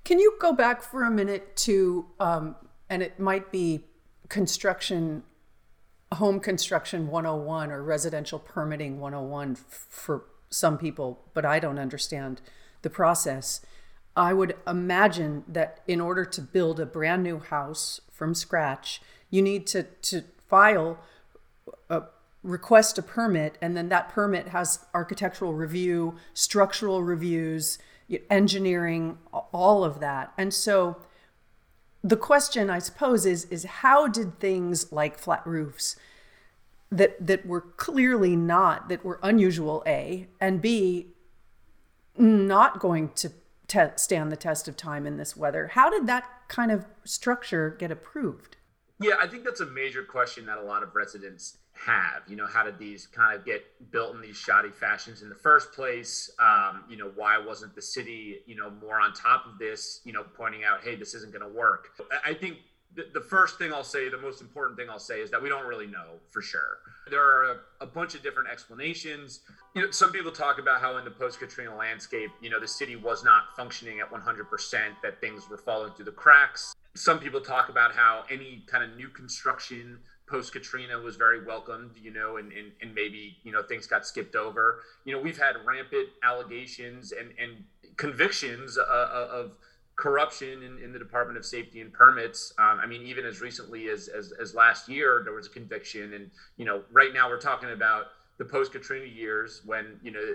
Can 0.03 0.19
you 0.19 0.35
go 0.39 0.53
back 0.53 0.83
for 0.83 1.03
a 1.03 1.09
minute 1.09 1.55
to 1.57 2.05
um, 2.19 2.55
and 2.91 3.01
it 3.01 3.19
might 3.19 3.51
be 3.51 3.85
construction 4.29 5.23
home 6.13 6.39
construction 6.39 7.07
101 7.07 7.71
or 7.71 7.83
residential 7.83 8.37
permitting 8.37 8.99
101 8.99 9.55
for 9.55 10.25
some 10.49 10.77
people 10.77 11.19
but 11.33 11.43
i 11.43 11.59
don't 11.59 11.79
understand 11.79 12.41
the 12.83 12.89
process. 12.89 13.61
I 14.15 14.31
would 14.31 14.55
imagine 14.65 15.43
that 15.47 15.81
in 15.87 15.99
order 15.99 16.23
to 16.23 16.41
build 16.41 16.79
a 16.79 16.85
brand 16.85 17.23
new 17.23 17.39
house 17.39 17.99
from 18.11 18.35
scratch 18.35 19.01
you 19.31 19.41
need 19.41 19.65
to 19.67 19.83
to 20.09 20.23
file 20.47 20.99
a 21.89 22.03
request 22.43 22.97
a 22.97 23.01
permit, 23.01 23.57
and 23.61 23.75
then 23.75 23.89
that 23.89 24.09
permit 24.09 24.49
has 24.49 24.85
architectural 24.93 25.53
review, 25.53 26.15
structural 26.33 27.03
reviews, 27.03 27.79
engineering, 28.29 29.17
all 29.51 29.83
of 29.83 29.99
that. 29.99 30.31
And 30.37 30.53
so 30.53 30.97
the 32.03 32.17
question, 32.17 32.69
I 32.69 32.79
suppose, 32.79 33.25
is 33.25 33.45
is 33.45 33.63
how 33.63 34.07
did 34.07 34.39
things 34.39 34.91
like 34.91 35.17
flat 35.17 35.45
roofs 35.45 35.95
that 36.91 37.25
that 37.25 37.45
were 37.45 37.61
clearly 37.61 38.35
not 38.35 38.89
that 38.89 39.03
were 39.03 39.19
unusual, 39.23 39.83
a 39.87 40.27
and 40.39 40.61
b 40.61 41.07
not 42.17 42.79
going 42.79 43.09
to 43.09 43.31
te- 43.67 43.97
stand 43.97 44.31
the 44.31 44.37
test 44.37 44.67
of 44.67 44.77
time 44.77 45.05
in 45.05 45.17
this 45.17 45.35
weather. 45.35 45.69
How 45.69 45.89
did 45.89 46.07
that 46.07 46.25
kind 46.47 46.71
of 46.71 46.85
structure 47.03 47.75
get 47.77 47.91
approved? 47.91 48.55
Yeah, 48.99 49.15
I 49.21 49.27
think 49.27 49.43
that's 49.43 49.59
a 49.59 49.65
major 49.65 50.03
question 50.03 50.45
that 50.45 50.57
a 50.57 50.63
lot 50.63 50.81
of 50.81 50.95
residents 50.95 51.57
have. 51.73 52.23
You 52.27 52.37
know, 52.37 52.47
how 52.47 52.63
did 52.63 52.79
these 52.79 53.07
kind 53.07 53.35
of 53.35 53.45
get 53.45 53.63
built 53.91 54.15
in 54.15 54.21
these 54.21 54.37
shoddy 54.37 54.69
fashions 54.69 55.21
in 55.21 55.29
the 55.29 55.35
first 55.35 55.73
place? 55.73 56.31
Um, 56.39 56.85
you 56.89 56.95
know, 56.95 57.11
why 57.15 57.37
wasn't 57.37 57.75
the 57.75 57.81
city, 57.81 58.39
you 58.45 58.55
know, 58.55 58.69
more 58.69 58.99
on 58.99 59.13
top 59.13 59.45
of 59.45 59.59
this, 59.59 59.99
you 60.05 60.13
know, 60.13 60.23
pointing 60.23 60.63
out, 60.63 60.81
hey, 60.81 60.95
this 60.95 61.13
isn't 61.13 61.33
going 61.33 61.45
to 61.45 61.53
work? 61.53 61.89
I 62.25 62.33
think 62.33 62.57
the, 62.95 63.07
the 63.13 63.19
first 63.19 63.57
thing 63.57 63.73
I'll 63.73 63.83
say, 63.83 64.07
the 64.09 64.17
most 64.17 64.41
important 64.41 64.79
thing 64.79 64.89
I'll 64.89 64.99
say 64.99 65.19
is 65.19 65.29
that 65.31 65.41
we 65.41 65.49
don't 65.49 65.67
really 65.67 65.87
know 65.87 66.19
for 66.31 66.41
sure. 66.41 66.77
There 67.09 67.21
are 67.21 67.43
a, 67.43 67.83
a 67.83 67.85
bunch 67.85 68.15
of 68.15 68.23
different 68.23 68.49
explanations. 68.49 69.41
You 69.75 69.83
know, 69.83 69.91
some 69.91 70.13
people 70.13 70.31
talk 70.31 70.57
about 70.57 70.79
how 70.79 70.97
in 70.97 71.03
the 71.03 71.11
post 71.11 71.39
Katrina 71.39 71.75
landscape, 71.75 72.31
you 72.41 72.49
know, 72.49 72.61
the 72.61 72.67
city 72.67 72.95
was 72.95 73.25
not 73.25 73.55
functioning 73.57 73.99
at 73.99 74.09
100%, 74.09 74.47
that 75.03 75.19
things 75.19 75.49
were 75.49 75.57
falling 75.57 75.91
through 75.93 76.05
the 76.05 76.11
cracks. 76.11 76.73
Some 76.95 77.19
people 77.19 77.41
talk 77.41 77.69
about 77.69 77.93
how 77.93 78.23
any 78.31 78.63
kind 78.67 78.83
of 78.83 78.95
new 78.97 79.09
construction 79.09 79.99
post 80.27 80.53
Katrina 80.53 80.97
was 80.99 81.17
very 81.17 81.45
welcomed, 81.45 81.97
you 82.01 82.11
know, 82.11 82.37
and, 82.37 82.51
and, 82.51 82.71
and 82.81 82.95
maybe, 82.95 83.37
you 83.43 83.51
know, 83.51 83.61
things 83.61 83.85
got 83.85 84.07
skipped 84.07 84.35
over. 84.35 84.81
You 85.03 85.13
know, 85.13 85.21
we've 85.21 85.37
had 85.37 85.55
rampant 85.65 86.09
allegations 86.23 87.11
and, 87.11 87.29
and 87.39 87.63
convictions 87.97 88.77
uh, 88.77 88.81
uh, 88.81 89.27
of 89.31 89.57
corruption 89.95 90.63
in, 90.63 90.83
in 90.83 90.91
the 90.91 90.99
Department 90.99 91.37
of 91.37 91.45
Safety 91.45 91.79
and 91.81 91.93
Permits. 91.93 92.53
Um, 92.57 92.79
I 92.81 92.85
mean, 92.87 93.03
even 93.03 93.25
as 93.25 93.39
recently 93.39 93.87
as, 93.89 94.07
as, 94.07 94.33
as 94.41 94.55
last 94.55 94.89
year, 94.89 95.21
there 95.23 95.33
was 95.33 95.47
a 95.47 95.51
conviction. 95.51 96.13
And, 96.13 96.31
you 96.57 96.65
know, 96.65 96.81
right 96.91 97.13
now 97.13 97.29
we're 97.29 97.39
talking 97.39 97.69
about 97.69 98.05
the 98.37 98.45
post 98.45 98.71
Katrina 98.71 99.05
years 99.05 99.61
when, 99.65 99.99
you 100.01 100.11
know, 100.11 100.25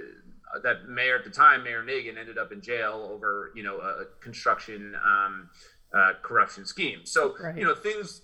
that 0.63 0.89
mayor 0.89 1.17
at 1.17 1.25
the 1.25 1.31
time, 1.31 1.63
Mayor 1.63 1.83
Nagin, 1.83 2.19
ended 2.19 2.39
up 2.39 2.53
in 2.53 2.61
jail 2.61 3.09
over, 3.13 3.53
you 3.55 3.63
know, 3.63 3.79
a 3.79 4.05
construction 4.21 4.97
um, 5.05 5.51
uh, 5.95 6.13
corruption 6.23 6.65
scheme. 6.65 7.01
So, 7.05 7.37
right. 7.43 7.57
you 7.57 7.65
know, 7.65 7.75
things 7.75 8.23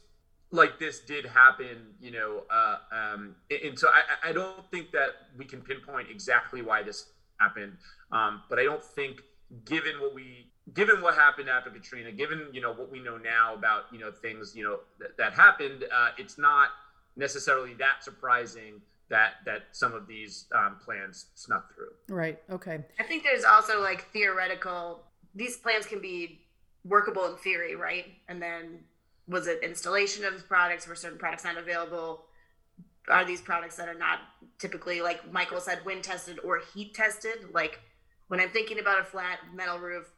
like 0.50 0.78
this 0.78 1.00
did 1.00 1.26
happen, 1.26 1.94
you 2.00 2.12
know, 2.12 2.44
uh, 2.50 2.76
um, 2.92 3.36
and 3.50 3.78
so 3.78 3.88
I, 3.88 4.30
I 4.30 4.32
don't 4.32 4.68
think 4.70 4.92
that 4.92 5.10
we 5.36 5.44
can 5.44 5.60
pinpoint 5.60 6.08
exactly 6.10 6.62
why 6.62 6.82
this 6.82 7.06
happened, 7.40 7.76
um, 8.12 8.42
but 8.48 8.58
I 8.58 8.64
don't 8.64 8.82
think, 8.82 9.20
given 9.64 10.00
what 10.00 10.14
we, 10.14 10.50
given 10.74 11.00
what 11.00 11.14
happened 11.14 11.48
after 11.48 11.70
Katrina, 11.70 12.12
given 12.12 12.48
you 12.52 12.60
know 12.60 12.72
what 12.72 12.90
we 12.90 13.00
know 13.00 13.18
now 13.18 13.54
about 13.54 13.84
you 13.92 13.98
know 13.98 14.10
things 14.10 14.54
you 14.54 14.64
know 14.64 14.78
that, 14.98 15.16
that 15.18 15.34
happened, 15.34 15.84
uh, 15.94 16.10
it's 16.16 16.38
not 16.38 16.68
necessarily 17.16 17.74
that 17.74 18.02
surprising 18.02 18.80
that 19.08 19.34
that 19.44 19.64
some 19.72 19.94
of 19.94 20.06
these 20.06 20.46
um, 20.54 20.76
plans 20.84 21.26
snuck 21.34 21.74
through. 21.74 22.14
Right. 22.14 22.40
Okay. 22.50 22.84
I 22.98 23.02
think 23.02 23.24
there's 23.24 23.44
also 23.44 23.82
like 23.82 24.10
theoretical. 24.12 25.02
These 25.34 25.58
plans 25.58 25.86
can 25.86 26.00
be 26.00 26.45
workable 26.88 27.26
in 27.26 27.36
theory, 27.36 27.76
right? 27.76 28.06
And 28.28 28.40
then 28.40 28.80
was 29.28 29.46
it 29.46 29.62
installation 29.62 30.24
of 30.24 30.46
products 30.48 30.86
were 30.86 30.94
certain 30.94 31.18
products 31.18 31.44
not 31.44 31.58
available 31.58 32.26
are 33.08 33.24
these 33.24 33.40
products 33.40 33.76
that 33.76 33.88
are 33.88 33.94
not 33.94 34.20
typically 34.58 35.00
like 35.00 35.32
Michael 35.32 35.60
said, 35.60 35.84
wind 35.84 36.02
tested 36.02 36.38
or 36.42 36.60
heat 36.74 36.94
tested. 36.94 37.52
Like 37.52 37.80
when 38.28 38.40
I'm 38.40 38.50
thinking 38.50 38.80
about 38.80 39.00
a 39.00 39.04
flat 39.04 39.38
metal 39.54 39.78
roof, 39.78 40.10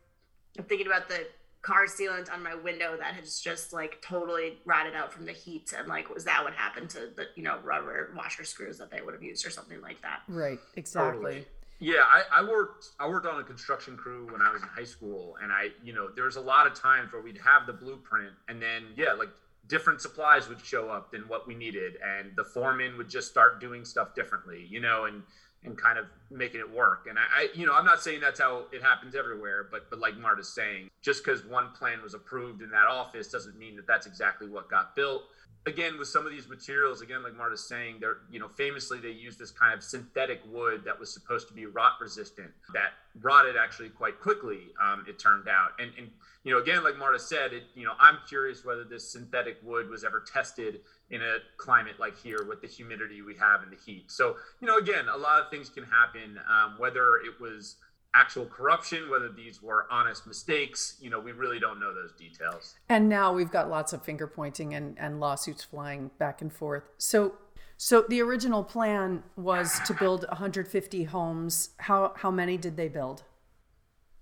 I'm 0.58 0.64
thinking 0.64 0.87
about 0.87 1.08
the 1.08 1.26
car 1.60 1.87
sealant 1.87 2.32
on 2.32 2.42
my 2.42 2.54
window 2.54 2.96
that 2.96 3.14
has 3.14 3.40
just 3.40 3.72
like 3.72 4.00
totally 4.00 4.58
rotted 4.64 4.94
out 4.94 5.12
from 5.12 5.26
the 5.26 5.32
heat 5.32 5.75
and 5.76 5.88
like 5.88 6.08
was 6.12 6.25
that 6.25 6.42
what 6.44 6.54
happened 6.54 6.88
to 6.88 7.10
the 7.16 7.26
you 7.34 7.42
know 7.42 7.58
rubber 7.64 8.12
washer 8.16 8.44
screws 8.44 8.78
that 8.78 8.90
they 8.92 9.02
would 9.02 9.12
have 9.12 9.22
used 9.22 9.44
or 9.44 9.50
something 9.50 9.80
like 9.80 10.00
that 10.00 10.20
right 10.28 10.60
exactly 10.76 11.25
totally. 11.25 11.46
Yeah 11.78 12.02
I, 12.11 12.40
I 12.40 12.42
worked 12.42 12.90
i 12.99 13.08
worked 13.08 13.26
on 13.26 13.40
a 13.40 13.44
construction 13.44 13.97
crew 13.97 14.28
when 14.30 14.42
i 14.42 14.52
was 14.52 14.62
in 14.62 14.68
high 14.68 14.85
school 14.85 15.37
and 15.42 15.52
i 15.52 15.68
you 15.82 15.92
know 15.92 16.08
there's 16.14 16.37
a 16.37 16.40
lot 16.40 16.66
of 16.66 16.75
times 16.75 17.12
where 17.12 17.23
we'd 17.23 17.38
have 17.38 17.66
the 17.66 17.73
blueprint 17.73 18.32
and 18.49 18.61
then 18.61 18.87
yeah 18.97 19.12
like 19.12 19.30
different 19.68 20.00
supplies 20.00 20.49
would 20.49 20.61
show 20.64 20.88
up 20.88 21.12
than 21.12 21.23
what 21.23 21.47
we 21.47 21.54
needed 21.54 21.94
and 22.02 22.32
the 22.37 22.44
foreman 22.44 22.97
would 22.97 23.08
just 23.08 23.28
start 23.28 23.61
doing 23.61 23.85
stuff 23.85 24.14
differently 24.14 24.66
you 24.70 24.80
know 24.80 25.04
and 25.04 25.23
and 25.64 25.76
kind 25.76 25.99
of 25.99 26.06
making 26.30 26.61
it 26.61 26.70
work. 26.70 27.06
And 27.08 27.18
I, 27.18 27.23
I, 27.35 27.49
you 27.54 27.66
know, 27.66 27.75
I'm 27.75 27.85
not 27.85 28.00
saying 28.00 28.20
that's 28.20 28.40
how 28.40 28.66
it 28.73 28.82
happens 28.82 29.14
everywhere, 29.14 29.66
but 29.70 29.90
but 29.90 29.99
like 29.99 30.16
Marta's 30.16 30.49
saying, 30.49 30.90
just 31.02 31.25
because 31.25 31.44
one 31.44 31.70
plan 31.73 32.02
was 32.02 32.14
approved 32.14 32.62
in 32.62 32.70
that 32.70 32.87
office 32.87 33.28
doesn't 33.28 33.58
mean 33.58 33.76
that 33.76 33.87
that's 33.87 34.06
exactly 34.06 34.49
what 34.49 34.70
got 34.70 34.94
built. 34.94 35.25
Again, 35.67 35.99
with 35.99 36.09
some 36.09 36.25
of 36.25 36.33
these 36.33 36.49
materials, 36.49 37.02
again, 37.02 37.23
like 37.23 37.37
Marta's 37.37 37.69
saying, 37.69 37.97
they're 38.00 38.19
you 38.31 38.40
know 38.40 38.49
famously 38.49 38.99
they 39.00 39.11
use 39.11 39.37
this 39.37 39.50
kind 39.50 39.75
of 39.75 39.83
synthetic 39.83 40.40
wood 40.50 40.83
that 40.85 40.99
was 40.99 41.12
supposed 41.12 41.47
to 41.49 41.55
be 41.55 41.67
rot 41.67 41.93
resistant 42.00 42.50
that 42.73 42.93
rotted 43.21 43.57
actually 43.57 43.90
quite 43.90 44.19
quickly. 44.21 44.69
Um, 44.83 45.05
it 45.07 45.19
turned 45.19 45.49
out, 45.49 45.73
and 45.78 45.90
and 45.99 46.09
you 46.45 46.52
know 46.52 46.59
again, 46.59 46.83
like 46.85 46.97
Marta 46.97 47.19
said, 47.19 47.52
it 47.52 47.64
you 47.75 47.85
know 47.85 47.93
I'm 47.99 48.19
curious 48.26 48.64
whether 48.64 48.85
this 48.85 49.12
synthetic 49.12 49.59
wood 49.62 49.90
was 49.90 50.05
ever 50.05 50.21
tested 50.21 50.81
in 51.11 51.23
a 51.23 51.38
climate 51.57 51.99
like 51.99 52.19
here 52.19 52.45
with 52.47 52.61
the 52.61 52.67
humidity 52.67 53.23
we 53.23 53.35
have 53.37 53.62
and 53.62 53.73
the 53.73 53.76
heat. 53.76 54.11
So, 54.11 54.37
you 54.61 54.67
know, 54.67 54.76
again, 54.76 55.07
a 55.09 55.17
lot 55.17 55.40
of 55.40 55.50
things 55.50 55.69
can 55.69 55.85
happen, 55.85 56.38
um, 56.49 56.75
whether 56.78 57.17
it 57.17 57.40
was 57.40 57.76
actual 58.15 58.47
corruption, 58.47 59.11
whether 59.11 59.31
these 59.31 59.62
were 59.62 59.87
honest 59.91 60.27
mistakes, 60.27 60.97
you 61.00 61.11
know, 61.11 61.21
we 61.21 61.33
really 61.33 61.59
don't 61.59 61.79
know 61.79 61.95
those 61.95 62.12
details. 62.12 62.75
And 62.88 63.09
now 63.09 63.33
we've 63.33 63.50
got 63.50 63.69
lots 63.69 63.93
of 63.93 64.03
finger 64.03 64.27
pointing 64.27 64.75
and, 64.75 64.99
and 64.99 65.21
lawsuits 65.21 65.65
flying 65.65 66.11
back 66.19 66.41
and 66.41 66.53
forth. 66.53 66.85
So, 66.97 67.35
so 67.77 68.05
the 68.09 68.21
original 68.23 68.65
plan 68.65 69.23
was 69.37 69.79
to 69.87 69.95
build 69.95 70.27
150 70.29 71.05
homes. 71.05 71.71
How, 71.79 72.12
how 72.17 72.31
many 72.31 72.57
did 72.57 72.77
they 72.77 72.88
build? 72.88 73.23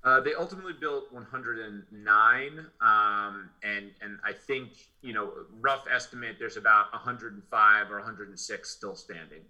Uh, 0.06 0.20
they 0.20 0.34
ultimately 0.34 0.72
built 0.72 1.12
109, 1.12 2.66
um, 2.80 3.50
and 3.64 3.90
and 4.00 4.18
I 4.24 4.32
think 4.32 4.68
you 5.02 5.12
know 5.12 5.32
rough 5.60 5.84
estimate 5.92 6.36
there's 6.38 6.56
about 6.56 6.92
105 6.92 7.90
or 7.90 7.96
106 7.96 8.70
still 8.70 8.94
standing. 8.94 9.40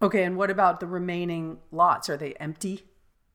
Okay, 0.00 0.22
and 0.22 0.36
what 0.36 0.48
about 0.52 0.78
the 0.78 0.86
remaining 0.86 1.58
lots? 1.72 2.08
Are 2.08 2.16
they 2.16 2.34
empty? 2.34 2.84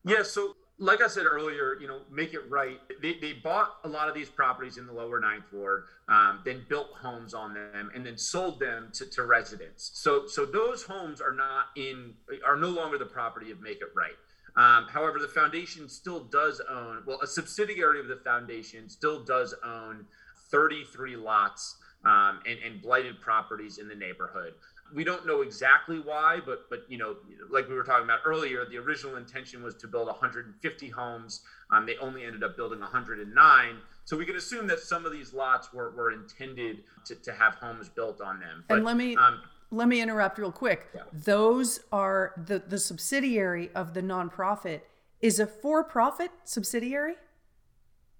Yeah, 0.04 0.22
so 0.22 0.56
like 0.78 1.02
I 1.02 1.08
said 1.08 1.26
earlier, 1.26 1.76
you 1.78 1.86
know, 1.86 2.00
make 2.10 2.32
it 2.32 2.48
right. 2.48 2.80
They, 3.02 3.14
they 3.14 3.34
bought 3.34 3.76
a 3.84 3.88
lot 3.88 4.08
of 4.08 4.14
these 4.14 4.30
properties 4.30 4.78
in 4.78 4.86
the 4.86 4.92
lower 4.92 5.20
ninth 5.20 5.44
ward, 5.52 5.84
um, 6.08 6.40
then 6.44 6.64
built 6.68 6.88
homes 6.94 7.34
on 7.34 7.52
them, 7.52 7.90
and 7.94 8.04
then 8.04 8.16
sold 8.16 8.58
them 8.58 8.90
to, 8.94 9.04
to 9.10 9.24
residents. 9.24 9.90
So 9.94 10.26
so 10.26 10.46
those 10.46 10.82
homes 10.82 11.20
are 11.20 11.34
not 11.34 11.66
in 11.76 12.14
are 12.46 12.56
no 12.56 12.70
longer 12.70 12.96
the 12.96 13.06
property 13.06 13.50
of 13.50 13.60
Make 13.60 13.82
It 13.82 13.90
Right. 13.94 14.16
Um, 14.56 14.88
however, 14.88 15.18
the 15.18 15.28
foundation 15.28 15.88
still 15.88 16.20
does 16.24 16.60
own, 16.68 17.02
well, 17.06 17.20
a 17.22 17.26
subsidiary 17.26 18.00
of 18.00 18.08
the 18.08 18.16
foundation 18.16 18.88
still 18.88 19.22
does 19.22 19.54
own 19.64 20.06
33 20.50 21.16
lots 21.16 21.76
um, 22.04 22.40
and, 22.46 22.58
and 22.64 22.82
blighted 22.82 23.20
properties 23.20 23.78
in 23.78 23.88
the 23.88 23.94
neighborhood. 23.94 24.54
We 24.94 25.04
don't 25.04 25.26
know 25.26 25.42
exactly 25.42 26.00
why, 26.00 26.40
but 26.44 26.68
but 26.68 26.80
you 26.88 26.98
know, 26.98 27.16
like 27.50 27.68
we 27.68 27.74
were 27.74 27.84
talking 27.84 28.04
about 28.04 28.20
earlier, 28.24 28.64
the 28.64 28.78
original 28.78 29.16
intention 29.16 29.62
was 29.62 29.74
to 29.76 29.88
build 29.88 30.06
150 30.06 30.88
homes. 30.88 31.42
Um, 31.70 31.86
they 31.86 31.96
only 31.98 32.24
ended 32.24 32.42
up 32.42 32.56
building 32.56 32.80
109. 32.80 33.76
So 34.04 34.16
we 34.16 34.26
can 34.26 34.36
assume 34.36 34.66
that 34.66 34.80
some 34.80 35.06
of 35.06 35.12
these 35.12 35.32
lots 35.32 35.72
were, 35.72 35.92
were 35.92 36.10
intended 36.10 36.82
to, 37.04 37.14
to 37.14 37.32
have 37.32 37.54
homes 37.54 37.88
built 37.88 38.20
on 38.20 38.40
them. 38.40 38.64
But, 38.66 38.78
and 38.78 38.84
let 38.84 38.96
me 38.96 39.16
um, 39.16 39.40
let 39.70 39.88
me 39.88 40.00
interrupt 40.00 40.38
real 40.38 40.52
quick. 40.52 40.88
Yeah. 40.94 41.02
Those 41.12 41.80
are 41.92 42.32
the 42.46 42.58
the 42.58 42.78
subsidiary 42.78 43.70
of 43.74 43.94
the 43.94 44.02
nonprofit 44.02 44.80
is 45.20 45.38
a 45.38 45.46
for-profit 45.46 46.30
subsidiary? 46.44 47.14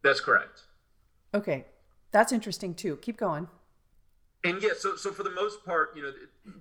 That's 0.03 0.21
correct. 0.21 0.63
Okay. 1.35 1.65
That's 2.13 2.33
interesting 2.33 2.75
too. 2.75 2.97
Keep 2.97 3.17
going. 3.17 3.49
And 4.43 4.63
yeah, 4.63 4.71
so 4.77 4.97
so 4.97 5.13
for 5.13 5.23
the 5.23 5.31
most 5.31 5.65
part, 5.67 5.95
you 5.95 6.03
know, 6.03 6.13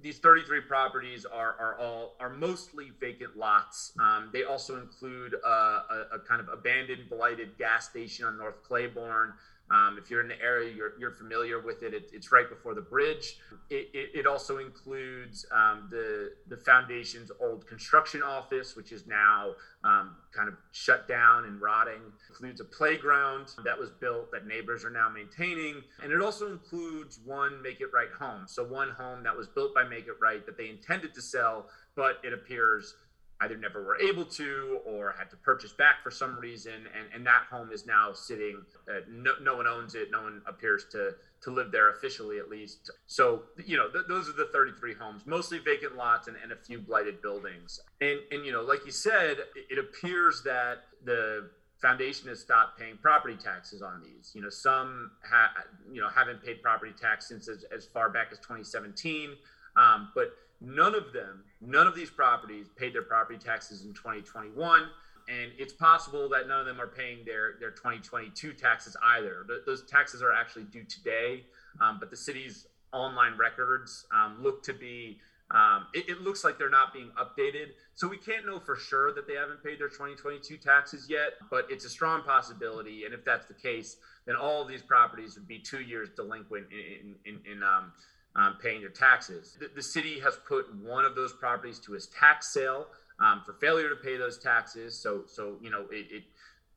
these 0.01 0.19
33 0.19 0.61
properties 0.61 1.25
are 1.25 1.55
are 1.59 1.79
all 1.79 2.15
are 2.19 2.29
mostly 2.29 2.91
vacant 2.99 3.37
lots. 3.37 3.93
Um, 3.99 4.29
they 4.33 4.43
also 4.43 4.81
include 4.81 5.33
a, 5.33 5.47
a, 5.47 6.07
a, 6.15 6.19
kind 6.19 6.41
of 6.41 6.49
abandoned, 6.49 7.09
blighted 7.09 7.57
gas 7.57 7.89
station 7.89 8.25
on 8.25 8.37
North 8.37 8.61
Claiborne, 8.63 9.33
um, 9.71 9.97
if 9.97 10.09
you're 10.09 10.21
in 10.21 10.27
the 10.27 10.41
area, 10.41 10.73
you're, 10.73 10.93
you're 10.97 11.11
familiar 11.11 11.59
with 11.59 11.83
it. 11.83 11.93
it. 11.93 12.09
It's 12.11 12.31
right 12.31 12.49
before 12.49 12.73
the 12.73 12.81
bridge. 12.81 13.37
It, 13.69 13.89
it, 13.93 14.09
it 14.19 14.27
also 14.27 14.57
includes 14.57 15.45
um, 15.51 15.87
the 15.91 16.31
the 16.47 16.57
foundation's 16.57 17.31
old 17.39 17.67
construction 17.67 18.23
office, 18.23 18.75
which 18.75 18.91
is 18.91 19.05
now 19.05 19.53
um, 19.83 20.15
kind 20.31 20.47
of 20.47 20.55
shut 20.71 21.07
down 21.07 21.45
and 21.45 21.61
rotting. 21.61 22.01
It 22.01 22.29
includes 22.29 22.61
a 22.61 22.65
playground 22.65 23.53
that 23.63 23.77
was 23.77 23.91
built 23.91 24.31
that 24.31 24.47
neighbors 24.47 24.83
are 24.83 24.89
now 24.89 25.09
maintaining, 25.09 25.83
and 26.01 26.11
it 26.11 26.21
also 26.21 26.51
includes 26.51 27.19
one 27.23 27.61
Make 27.61 27.81
It 27.81 27.89
Right 27.93 28.11
home. 28.17 28.45
So 28.47 28.63
one 28.63 28.89
home 28.89 29.23
that 29.23 29.35
was 29.35 29.47
built 29.47 29.75
by 29.75 29.83
Make 29.83 30.07
It 30.07 30.19
Right 30.19 30.45
that 30.45 30.57
they 30.57 30.69
intended 30.69 31.13
to 31.13 31.21
sell, 31.21 31.67
but 31.95 32.17
it 32.23 32.33
appears 32.33 32.95
either 33.41 33.57
never 33.57 33.83
were 33.83 33.99
able 33.99 34.25
to 34.25 34.79
or 34.85 35.15
had 35.17 35.29
to 35.29 35.35
purchase 35.37 35.71
back 35.71 36.03
for 36.03 36.11
some 36.11 36.37
reason. 36.39 36.73
And, 36.73 37.07
and 37.13 37.25
that 37.25 37.43
home 37.49 37.71
is 37.71 37.85
now 37.85 38.11
sitting 38.13 38.61
uh, 38.89 38.99
no, 39.09 39.31
no 39.41 39.55
one 39.55 39.67
owns 39.67 39.95
it. 39.95 40.09
No 40.11 40.23
one 40.23 40.41
appears 40.47 40.85
to 40.91 41.15
to 41.41 41.51
live 41.51 41.71
there 41.71 41.91
officially 41.91 42.37
at 42.37 42.49
least. 42.49 42.91
So 43.07 43.43
you 43.65 43.77
know 43.77 43.89
th- 43.89 44.05
those 44.07 44.27
are 44.29 44.33
the 44.33 44.49
33 44.51 44.93
homes 44.93 45.21
mostly 45.25 45.59
vacant 45.59 45.95
lots 45.95 46.27
and, 46.27 46.35
and 46.41 46.51
a 46.51 46.55
few 46.55 46.79
blighted 46.79 47.21
buildings. 47.21 47.79
And 48.01 48.19
and 48.31 48.45
you 48.45 48.51
know 48.51 48.61
like 48.61 48.85
you 48.85 48.91
said 48.91 49.37
it, 49.55 49.67
it 49.69 49.79
appears 49.79 50.41
that 50.43 50.83
the 51.05 51.49
foundation 51.81 52.27
has 52.27 52.41
stopped 52.41 52.77
paying 52.77 52.97
property 52.97 53.37
taxes 53.41 53.81
on 53.81 54.01
these. 54.03 54.31
You 54.35 54.41
know 54.41 54.49
some 54.49 55.11
ha- 55.23 55.53
you 55.91 56.01
know 56.01 56.09
haven't 56.09 56.43
paid 56.43 56.61
property 56.61 56.93
tax 56.99 57.29
since 57.29 57.47
as, 57.47 57.63
as 57.75 57.85
far 57.85 58.09
back 58.09 58.27
as 58.31 58.39
2017 58.39 59.35
um, 59.75 60.09
but 60.13 60.33
None 60.61 60.95
of 60.95 61.13
them, 61.13 61.43
none 61.61 61.87
of 61.87 61.95
these 61.95 62.09
properties 62.09 62.67
paid 62.75 62.93
their 62.93 63.03
property 63.03 63.39
taxes 63.39 63.85
in 63.85 63.93
2021. 63.93 64.81
And 65.29 65.51
it's 65.59 65.73
possible 65.73 66.27
that 66.29 66.47
none 66.47 66.59
of 66.59 66.65
them 66.65 66.81
are 66.81 66.87
paying 66.87 67.19
their, 67.23 67.53
their 67.59 67.71
2022 67.71 68.53
taxes 68.53 68.97
either. 69.15 69.45
those 69.65 69.83
taxes 69.83 70.23
are 70.23 70.33
actually 70.33 70.63
due 70.65 70.83
today, 70.85 71.43
um, 71.79 71.97
but 71.99 72.09
the 72.09 72.17
city's 72.17 72.65
online 72.91 73.37
records 73.37 74.07
um, 74.11 74.37
look 74.41 74.63
to 74.63 74.73
be 74.73 75.19
um, 75.51 75.87
it, 75.93 76.07
it, 76.07 76.21
looks 76.21 76.43
like 76.43 76.59
they're 76.59 76.69
not 76.69 76.93
being 76.93 77.09
updated. 77.17 77.69
So 77.95 78.07
we 78.07 78.17
can't 78.17 78.45
know 78.45 78.59
for 78.59 78.75
sure 78.75 79.13
that 79.13 79.27
they 79.27 79.33
haven't 79.33 79.63
paid 79.63 79.79
their 79.79 79.87
2022 79.89 80.57
taxes 80.57 81.07
yet, 81.09 81.33
but 81.49 81.65
it's 81.69 81.85
a 81.85 81.89
strong 81.89 82.21
possibility. 82.21 83.05
And 83.05 83.15
if 83.15 83.25
that's 83.25 83.47
the 83.47 83.55
case, 83.55 83.97
then 84.27 84.35
all 84.35 84.61
of 84.61 84.67
these 84.67 84.83
properties 84.83 85.35
would 85.35 85.47
be 85.47 85.57
two 85.57 85.81
years 85.81 86.09
delinquent 86.15 86.67
in, 86.71 87.15
in, 87.25 87.35
in, 87.45 87.51
in 87.51 87.63
um, 87.63 87.91
um, 88.35 88.57
paying 88.61 88.81
their 88.81 88.89
taxes. 88.89 89.57
The, 89.59 89.69
the, 89.75 89.81
city 89.81 90.19
has 90.19 90.37
put 90.47 90.73
one 90.75 91.05
of 91.05 91.15
those 91.15 91.33
properties 91.33 91.79
to 91.79 91.93
his 91.93 92.07
tax 92.07 92.53
sale 92.53 92.87
um, 93.19 93.41
for 93.45 93.53
failure 93.53 93.89
to 93.89 93.95
pay 93.95 94.17
those 94.17 94.37
taxes. 94.37 94.97
So, 94.97 95.23
so 95.27 95.57
you 95.61 95.69
know, 95.69 95.85
it, 95.91 96.07
it, 96.11 96.23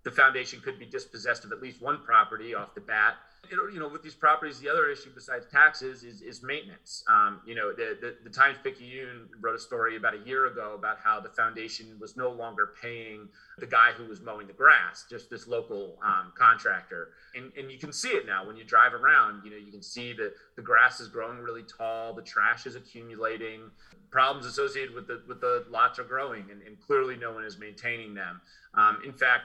the 0.02 0.10
foundation 0.10 0.60
could 0.60 0.78
be 0.78 0.86
dispossessed 0.86 1.44
of 1.44 1.52
at 1.52 1.60
least 1.60 1.82
one 1.82 2.00
property 2.04 2.54
off 2.54 2.74
the 2.74 2.80
bat 2.80 3.16
you 3.50 3.78
know, 3.78 3.88
with 3.88 4.02
these 4.02 4.14
properties, 4.14 4.60
the 4.60 4.68
other 4.68 4.88
issue 4.88 5.10
besides 5.14 5.46
taxes 5.50 6.04
is, 6.04 6.22
is 6.22 6.42
maintenance. 6.42 7.04
Um, 7.08 7.40
you 7.46 7.54
know, 7.54 7.72
the, 7.72 7.98
the, 8.00 8.16
the 8.24 8.30
Times 8.30 8.56
Picayune 8.62 9.28
wrote 9.40 9.56
a 9.56 9.58
story 9.58 9.96
about 9.96 10.14
a 10.14 10.18
year 10.18 10.46
ago 10.46 10.74
about 10.78 10.98
how 11.02 11.20
the 11.20 11.28
foundation 11.28 11.98
was 12.00 12.16
no 12.16 12.30
longer 12.30 12.72
paying 12.80 13.28
the 13.58 13.66
guy 13.66 13.90
who 13.96 14.06
was 14.06 14.20
mowing 14.20 14.46
the 14.46 14.52
grass, 14.52 15.04
just 15.10 15.28
this 15.28 15.46
local 15.46 15.98
um, 16.04 16.32
contractor. 16.38 17.10
And, 17.34 17.52
and 17.58 17.70
you 17.70 17.78
can 17.78 17.92
see 17.92 18.10
it 18.10 18.26
now 18.26 18.46
when 18.46 18.56
you 18.56 18.64
drive 18.64 18.94
around, 18.94 19.44
you 19.44 19.50
know, 19.50 19.56
you 19.56 19.72
can 19.72 19.82
see 19.82 20.12
that 20.14 20.32
the 20.56 20.62
grass 20.62 21.00
is 21.00 21.08
growing 21.08 21.38
really 21.38 21.64
tall, 21.64 22.14
the 22.14 22.22
trash 22.22 22.66
is 22.66 22.76
accumulating, 22.76 23.70
problems 24.10 24.46
associated 24.46 24.94
with 24.94 25.06
the, 25.08 25.22
with 25.26 25.40
the 25.40 25.64
lots 25.68 25.98
are 25.98 26.04
growing, 26.04 26.44
and, 26.50 26.62
and 26.62 26.80
clearly 26.80 27.16
no 27.16 27.32
one 27.32 27.44
is 27.44 27.58
maintaining 27.58 28.14
them. 28.14 28.40
Um, 28.74 28.98
in 29.04 29.12
fact, 29.12 29.42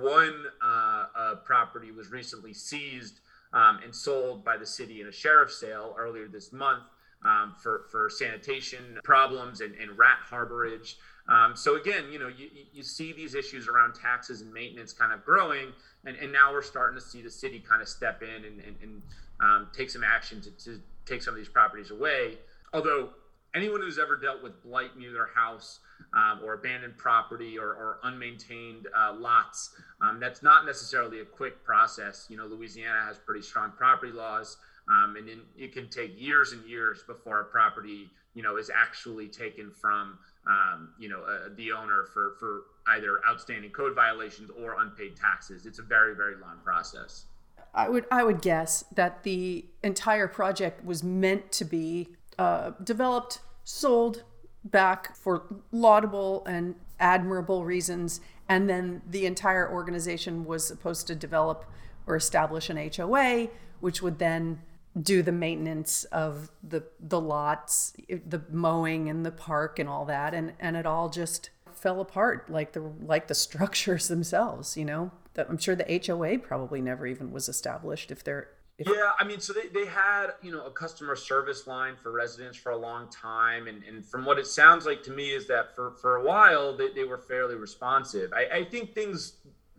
one 0.00 0.44
uh, 0.62 1.04
uh, 1.16 1.34
property 1.36 1.90
was 1.90 2.10
recently 2.10 2.52
seized 2.52 3.20
um, 3.52 3.80
and 3.84 3.94
sold 3.94 4.44
by 4.44 4.56
the 4.56 4.66
city 4.66 5.00
in 5.00 5.06
a 5.06 5.12
sheriff's 5.12 5.58
sale 5.58 5.94
earlier 5.98 6.26
this 6.26 6.52
month 6.52 6.84
um, 7.24 7.54
for, 7.62 7.86
for 7.90 8.10
sanitation 8.10 8.98
problems 9.04 9.60
and, 9.60 9.74
and 9.76 9.96
rat 9.96 10.18
harborage. 10.28 10.94
Um, 11.28 11.56
so 11.56 11.76
again, 11.76 12.04
you 12.12 12.18
know, 12.18 12.28
you, 12.28 12.50
you 12.72 12.82
see 12.82 13.12
these 13.12 13.34
issues 13.34 13.66
around 13.66 13.94
taxes 13.94 14.42
and 14.42 14.52
maintenance 14.52 14.92
kind 14.92 15.12
of 15.12 15.24
growing, 15.24 15.72
and, 16.04 16.16
and 16.16 16.30
now 16.30 16.52
we're 16.52 16.62
starting 16.62 16.98
to 16.98 17.04
see 17.04 17.22
the 17.22 17.30
city 17.30 17.60
kind 17.60 17.80
of 17.80 17.88
step 17.88 18.22
in 18.22 18.44
and, 18.44 18.60
and, 18.60 18.76
and 18.82 19.02
um, 19.40 19.68
take 19.72 19.88
some 19.88 20.04
action 20.04 20.40
to, 20.42 20.50
to 20.50 20.80
take 21.06 21.22
some 21.22 21.32
of 21.32 21.38
these 21.38 21.48
properties 21.48 21.90
away 21.90 22.38
although 22.74 23.10
anyone 23.54 23.80
who's 23.80 23.98
ever 23.98 24.16
dealt 24.16 24.42
with 24.42 24.62
blight 24.62 24.96
near 24.98 25.12
their 25.12 25.28
house 25.34 25.80
um, 26.12 26.40
or 26.44 26.54
abandoned 26.54 26.96
property 26.98 27.58
or, 27.58 27.68
or 27.68 27.98
unmaintained 28.04 28.86
uh, 28.96 29.14
lots, 29.16 29.74
um, 30.00 30.18
that's 30.20 30.42
not 30.42 30.66
necessarily 30.66 31.20
a 31.20 31.24
quick 31.24 31.64
process. 31.64 32.26
You 32.28 32.36
know, 32.36 32.46
Louisiana 32.46 33.00
has 33.06 33.18
pretty 33.18 33.42
strong 33.42 33.72
property 33.76 34.12
laws, 34.12 34.56
um, 34.88 35.16
and 35.16 35.28
in, 35.28 35.40
it 35.56 35.72
can 35.72 35.88
take 35.88 36.20
years 36.20 36.52
and 36.52 36.64
years 36.68 37.04
before 37.06 37.40
a 37.40 37.44
property, 37.44 38.10
you 38.34 38.42
know, 38.42 38.56
is 38.56 38.70
actually 38.74 39.28
taken 39.28 39.70
from, 39.70 40.18
um, 40.46 40.90
you 40.98 41.08
know, 41.08 41.22
uh, 41.22 41.48
the 41.56 41.72
owner 41.72 42.06
for 42.12 42.34
for 42.38 42.64
either 42.88 43.20
outstanding 43.28 43.70
code 43.70 43.94
violations 43.94 44.50
or 44.60 44.80
unpaid 44.80 45.16
taxes. 45.16 45.64
It's 45.64 45.78
a 45.78 45.82
very 45.82 46.14
very 46.14 46.34
long 46.36 46.58
process. 46.62 47.26
I 47.74 47.88
would 47.88 48.06
I 48.10 48.22
would 48.22 48.42
guess 48.42 48.84
that 48.94 49.22
the 49.22 49.64
entire 49.82 50.28
project 50.28 50.84
was 50.84 51.02
meant 51.02 51.50
to 51.52 51.64
be 51.64 52.08
uh, 52.38 52.72
developed, 52.82 53.40
sold 53.64 54.24
back 54.64 55.16
for 55.16 55.44
laudable 55.72 56.44
and 56.46 56.74
admirable 56.98 57.64
reasons, 57.64 58.20
and 58.48 58.68
then 58.68 59.02
the 59.08 59.26
entire 59.26 59.70
organization 59.70 60.44
was 60.44 60.66
supposed 60.66 61.06
to 61.06 61.14
develop 61.14 61.64
or 62.06 62.16
establish 62.16 62.70
an 62.70 62.76
HOA, 62.76 63.48
which 63.80 64.02
would 64.02 64.18
then 64.18 64.60
do 65.00 65.22
the 65.22 65.32
maintenance 65.32 66.04
of 66.04 66.50
the 66.62 66.84
the 67.00 67.20
lots, 67.20 67.94
the 68.08 68.42
mowing 68.50 69.08
and 69.08 69.26
the 69.26 69.32
park 69.32 69.78
and 69.78 69.88
all 69.88 70.04
that, 70.04 70.34
and 70.34 70.52
and 70.60 70.76
it 70.76 70.86
all 70.86 71.08
just 71.08 71.50
fell 71.72 72.00
apart 72.00 72.48
like 72.48 72.72
the 72.72 72.80
like 72.80 73.26
the 73.26 73.34
structures 73.46 74.08
themselves. 74.08 74.76
You 74.76 74.84
know, 74.84 75.10
I'm 75.36 75.58
sure 75.58 75.74
the 75.74 76.00
HOA 76.06 76.38
probably 76.38 76.80
never 76.80 77.06
even 77.06 77.32
was 77.32 77.48
established 77.48 78.10
if 78.10 78.22
they're 78.22 78.48
if 78.48 78.53
yeah, 78.78 79.12
I 79.18 79.24
mean, 79.24 79.38
so 79.38 79.52
they, 79.52 79.68
they 79.68 79.86
had, 79.86 80.32
you 80.42 80.50
know, 80.50 80.66
a 80.66 80.70
customer 80.70 81.14
service 81.14 81.66
line 81.68 81.94
for 82.02 82.10
residents 82.10 82.58
for 82.58 82.72
a 82.72 82.76
long 82.76 83.08
time. 83.08 83.68
And, 83.68 83.84
and 83.84 84.04
from 84.04 84.24
what 84.24 84.38
it 84.38 84.48
sounds 84.48 84.84
like 84.84 85.02
to 85.04 85.12
me 85.12 85.30
is 85.30 85.46
that 85.46 85.76
for, 85.76 85.92
for 85.92 86.16
a 86.16 86.24
while, 86.24 86.76
they, 86.76 86.88
they 86.92 87.04
were 87.04 87.18
fairly 87.18 87.54
responsive. 87.54 88.32
I, 88.32 88.58
I 88.58 88.64
think 88.64 88.92
things, 88.92 89.34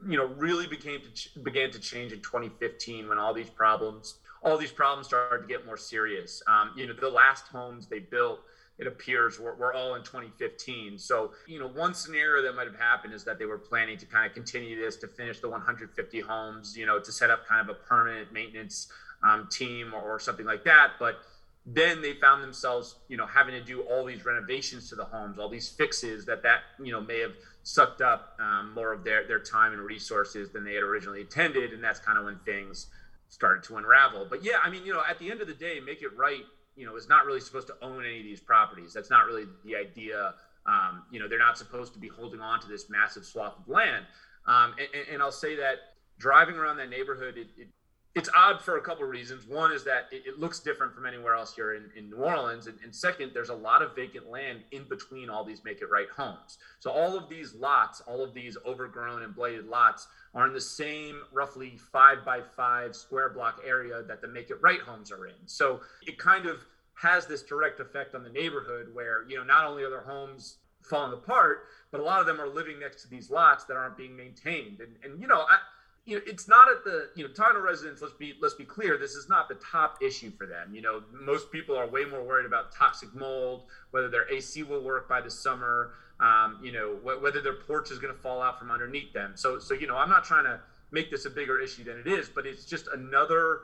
you 0.07 0.17
know, 0.17 0.27
really 0.27 0.65
became 0.65 1.01
to 1.01 1.09
ch- 1.09 1.31
began 1.43 1.71
to 1.71 1.79
change 1.79 2.13
in 2.13 2.21
2015 2.21 3.09
when 3.09 3.17
all 3.17 3.33
these 3.33 3.49
problems, 3.49 4.19
all 4.41 4.57
these 4.57 4.71
problems 4.71 5.07
started 5.07 5.41
to 5.41 5.47
get 5.47 5.65
more 5.65 5.77
serious. 5.77 6.41
Um, 6.47 6.71
you 6.77 6.87
know, 6.87 6.93
the 6.93 7.09
last 7.09 7.47
homes 7.47 7.87
they 7.87 7.99
built, 7.99 8.39
it 8.77 8.87
appears 8.87 9.39
we're, 9.39 9.55
we're 9.55 9.73
all 9.73 9.95
in 9.95 10.03
2015. 10.03 10.97
So, 10.97 11.31
you 11.47 11.59
know, 11.59 11.67
one 11.67 11.93
scenario 11.93 12.43
that 12.43 12.55
might 12.55 12.67
have 12.67 12.79
happened 12.79 13.13
is 13.13 13.23
that 13.23 13.39
they 13.39 13.45
were 13.45 13.57
planning 13.57 13.97
to 13.97 14.05
kind 14.05 14.25
of 14.25 14.33
continue 14.33 14.79
this 14.79 14.97
to 14.97 15.07
finish 15.07 15.39
the 15.39 15.49
150 15.49 16.19
homes, 16.21 16.75
you 16.77 16.85
know, 16.85 16.99
to 16.99 17.11
set 17.11 17.29
up 17.29 17.47
kind 17.47 17.61
of 17.61 17.75
a 17.75 17.79
permanent 17.79 18.33
maintenance 18.33 18.87
um, 19.23 19.47
team 19.51 19.93
or, 19.93 20.01
or 20.01 20.19
something 20.19 20.45
like 20.45 20.63
that. 20.65 20.91
But 20.99 21.19
then 21.65 22.01
they 22.01 22.13
found 22.13 22.43
themselves, 22.43 22.95
you 23.07 23.17
know, 23.17 23.25
having 23.25 23.53
to 23.55 23.63
do 23.63 23.81
all 23.81 24.05
these 24.05 24.25
renovations 24.25 24.89
to 24.89 24.95
the 24.95 25.05
homes, 25.05 25.39
all 25.39 25.49
these 25.49 25.69
fixes 25.69 26.25
that 26.25 26.43
that, 26.43 26.59
you 26.83 26.91
know, 26.91 27.01
may 27.01 27.19
have 27.19 27.33
sucked 27.63 28.01
up 28.01 28.37
um, 28.39 28.73
more 28.75 28.91
of 28.91 29.03
their, 29.03 29.25
their 29.25 29.39
time 29.39 29.73
and 29.73 29.81
resources 29.81 30.51
than 30.51 30.63
they 30.63 30.75
had 30.75 30.83
originally 30.83 31.21
intended. 31.21 31.71
And 31.71 31.83
that's 31.83 31.99
kind 31.99 32.19
of 32.19 32.25
when 32.25 32.37
things 32.45 32.87
started 33.29 33.63
to 33.63 33.77
unravel. 33.77 34.27
But 34.29 34.43
yeah, 34.43 34.57
I 34.63 34.69
mean, 34.69 34.85
you 34.85 34.93
know, 34.93 35.01
at 35.09 35.17
the 35.17 35.31
end 35.31 35.41
of 35.41 35.47
the 35.47 35.53
day, 35.53 35.79
make 35.79 36.03
it 36.03 36.15
right 36.15 36.43
you 36.75 36.85
know, 36.85 36.95
is 36.95 37.07
not 37.07 37.25
really 37.25 37.39
supposed 37.39 37.67
to 37.67 37.75
own 37.81 38.05
any 38.05 38.19
of 38.19 38.23
these 38.23 38.41
properties. 38.41 38.93
That's 38.93 39.09
not 39.09 39.25
really 39.25 39.45
the 39.63 39.75
idea. 39.75 40.33
Um, 40.65 41.03
you 41.11 41.19
know, 41.19 41.27
they're 41.27 41.39
not 41.39 41.57
supposed 41.57 41.93
to 41.93 41.99
be 41.99 42.07
holding 42.07 42.41
on 42.41 42.59
to 42.61 42.67
this 42.67 42.89
massive 42.89 43.25
swath 43.25 43.53
of 43.59 43.67
land. 43.67 44.05
Um, 44.47 44.75
and, 44.79 45.07
and, 45.13 45.21
I'll 45.21 45.31
say 45.31 45.55
that 45.55 45.95
driving 46.19 46.55
around 46.55 46.77
that 46.77 46.89
neighborhood, 46.89 47.35
it, 47.37 47.47
it, 47.57 47.67
it's 48.15 48.29
odd 48.33 48.61
for 48.61 48.77
a 48.77 48.81
couple 48.81 49.03
of 49.03 49.09
reasons. 49.09 49.45
One 49.45 49.73
is 49.73 49.83
that 49.83 50.07
it, 50.09 50.23
it, 50.25 50.39
looks 50.39 50.59
different 50.59 50.95
from 50.95 51.05
anywhere 51.05 51.35
else 51.35 51.53
here 51.53 51.73
in, 51.73 51.89
in 51.97 52.09
New 52.09 52.15
Orleans. 52.15 52.67
And, 52.67 52.77
and, 52.81 52.95
second, 52.95 53.31
there's 53.33 53.49
a 53.49 53.55
lot 53.55 53.81
of 53.81 53.93
vacant 53.93 54.31
land 54.31 54.61
in 54.71 54.85
between 54.85 55.29
all 55.29 55.43
these 55.43 55.65
make 55.65 55.81
it 55.81 55.89
right 55.91 56.07
homes. 56.15 56.57
So 56.79 56.91
all 56.91 57.17
of 57.17 57.27
these 57.27 57.53
lots, 57.53 57.99
all 58.01 58.23
of 58.23 58.33
these 58.33 58.57
overgrown 58.65 59.23
and 59.23 59.35
blighted 59.35 59.67
lots 59.67 60.07
are 60.33 60.47
in 60.47 60.53
the 60.53 60.61
same 60.61 61.19
roughly 61.33 61.77
five 61.91 62.23
by 62.23 62.39
five 62.55 62.95
square 62.95 63.29
block 63.29 63.61
area 63.67 64.01
that 64.03 64.21
the 64.21 64.29
make 64.29 64.49
it 64.49 64.61
right 64.61 64.79
homes 64.79 65.11
are 65.11 65.27
in. 65.27 65.35
So 65.45 65.81
it 66.07 66.17
kind 66.17 66.45
of 66.45 66.65
has 66.93 67.27
this 67.27 67.43
direct 67.43 67.81
effect 67.81 68.15
on 68.15 68.23
the 68.23 68.29
neighborhood 68.29 68.87
where, 68.93 69.25
you 69.27 69.35
know, 69.35 69.43
not 69.43 69.65
only 69.65 69.83
are 69.83 69.89
their 69.89 70.03
homes 70.03 70.59
falling 70.83 71.11
apart, 71.11 71.65
but 71.91 71.99
a 71.99 72.03
lot 72.03 72.21
of 72.21 72.25
them 72.25 72.39
are 72.39 72.47
living 72.47 72.79
next 72.79 73.01
to 73.01 73.09
these 73.09 73.29
lots 73.29 73.65
that 73.65 73.75
aren't 73.75 73.97
being 73.97 74.15
maintained. 74.15 74.79
And, 74.79 74.95
and 75.03 75.19
you 75.19 75.27
know, 75.27 75.41
I, 75.41 75.57
you 76.05 76.15
know, 76.15 76.21
it's 76.27 76.47
not 76.47 76.69
at 76.69 76.83
the, 76.83 77.09
you 77.15 77.23
know, 77.23 77.29
talking 77.29 77.55
to 77.55 77.61
residents, 77.61 78.01
let's 78.01 78.13
be, 78.13 78.35
let's 78.39 78.53
be 78.53 78.63
clear, 78.63 78.95
this 78.95 79.15
is 79.15 79.27
not 79.27 79.47
the 79.47 79.55
top 79.55 79.97
issue 80.01 80.31
for 80.37 80.45
them. 80.45 80.73
You 80.73 80.81
know, 80.81 81.01
most 81.11 81.51
people 81.51 81.75
are 81.75 81.87
way 81.87 82.05
more 82.05 82.23
worried 82.23 82.45
about 82.45 82.71
toxic 82.71 83.13
mold, 83.15 83.63
whether 83.89 84.07
their 84.07 84.31
AC 84.31 84.61
will 84.63 84.81
work 84.81 85.09
by 85.09 85.19
the 85.19 85.31
summer, 85.31 85.89
um, 86.19 86.59
you 86.61 86.71
know, 86.71 86.95
wh- 86.97 87.21
whether 87.21 87.41
their 87.41 87.53
porch 87.53 87.89
is 87.89 87.97
going 87.97 88.13
to 88.13 88.19
fall 88.19 88.41
out 88.41 88.59
from 88.59 88.69
underneath 88.69 89.13
them. 89.13 89.33
So, 89.35 89.57
so 89.57 89.73
you 89.73 89.87
know, 89.87 89.97
I'm 89.97 90.09
not 90.09 90.23
trying 90.23 90.43
to 90.43 90.59
make 90.91 91.09
this 91.09 91.25
a 91.25 91.29
bigger 91.29 91.59
issue 91.59 91.83
than 91.83 91.97
it 91.97 92.07
is, 92.07 92.29
but 92.29 92.45
it's 92.45 92.65
just 92.65 92.87
another, 92.93 93.61